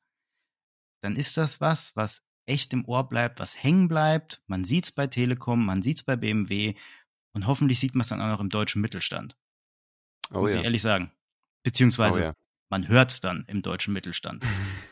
dann 1.02 1.16
ist 1.16 1.36
das 1.36 1.60
was, 1.60 1.94
was 1.94 2.22
echt 2.46 2.72
im 2.72 2.84
Ohr 2.86 3.08
bleibt, 3.08 3.38
was 3.38 3.62
hängen 3.62 3.88
bleibt. 3.88 4.42
Man 4.46 4.64
sieht's 4.64 4.90
bei 4.90 5.06
Telekom, 5.06 5.64
man 5.64 5.82
sieht's 5.82 6.02
bei 6.02 6.16
BMW 6.16 6.74
und 7.32 7.46
hoffentlich 7.46 7.78
sieht 7.78 7.94
man 7.94 8.02
es 8.02 8.08
dann 8.08 8.20
auch 8.20 8.28
noch 8.28 8.40
im 8.40 8.48
deutschen 8.48 8.82
Mittelstand. 8.82 9.36
Oh 10.32 10.40
muss 10.40 10.50
ja. 10.50 10.58
ich 10.58 10.64
ehrlich 10.64 10.82
sagen. 10.82 11.12
Beziehungsweise 11.62 12.20
Oh 12.20 12.24
ja. 12.24 12.34
man 12.68 12.88
hört's 12.88 13.20
dann 13.20 13.44
im 13.46 13.62
deutschen 13.62 13.94
Mittelstand. 13.94 14.44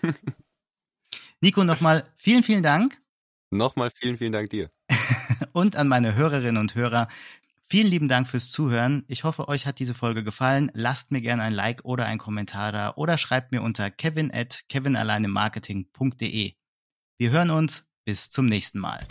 Nico, 1.40 1.64
nochmal 1.64 2.06
vielen, 2.16 2.42
vielen 2.42 2.62
Dank 2.62 3.00
Nochmal 3.50 3.90
vielen, 3.94 4.16
vielen 4.16 4.32
Dank 4.32 4.50
dir. 4.50 4.70
und 5.52 5.76
an 5.76 5.88
meine 5.88 6.14
Hörerinnen 6.14 6.58
und 6.58 6.74
Hörer. 6.74 7.08
Vielen 7.70 7.88
lieben 7.88 8.08
Dank 8.08 8.28
fürs 8.28 8.50
Zuhören. 8.50 9.04
Ich 9.08 9.24
hoffe, 9.24 9.48
euch 9.48 9.66
hat 9.66 9.78
diese 9.78 9.92
Folge 9.92 10.24
gefallen. 10.24 10.70
Lasst 10.72 11.10
mir 11.10 11.20
gerne 11.20 11.42
ein 11.42 11.52
Like 11.52 11.84
oder 11.84 12.06
einen 12.06 12.18
Kommentar 12.18 12.72
da 12.72 12.94
oder 12.96 13.18
schreibt 13.18 13.52
mir 13.52 13.60
unter 13.60 13.90
kevin 13.90 14.32
at 14.32 14.62
kevinalleinemarketing.de. 14.68 16.54
Wir 17.18 17.30
hören 17.30 17.50
uns. 17.50 17.84
Bis 18.06 18.30
zum 18.30 18.46
nächsten 18.46 18.78
Mal. 18.78 19.06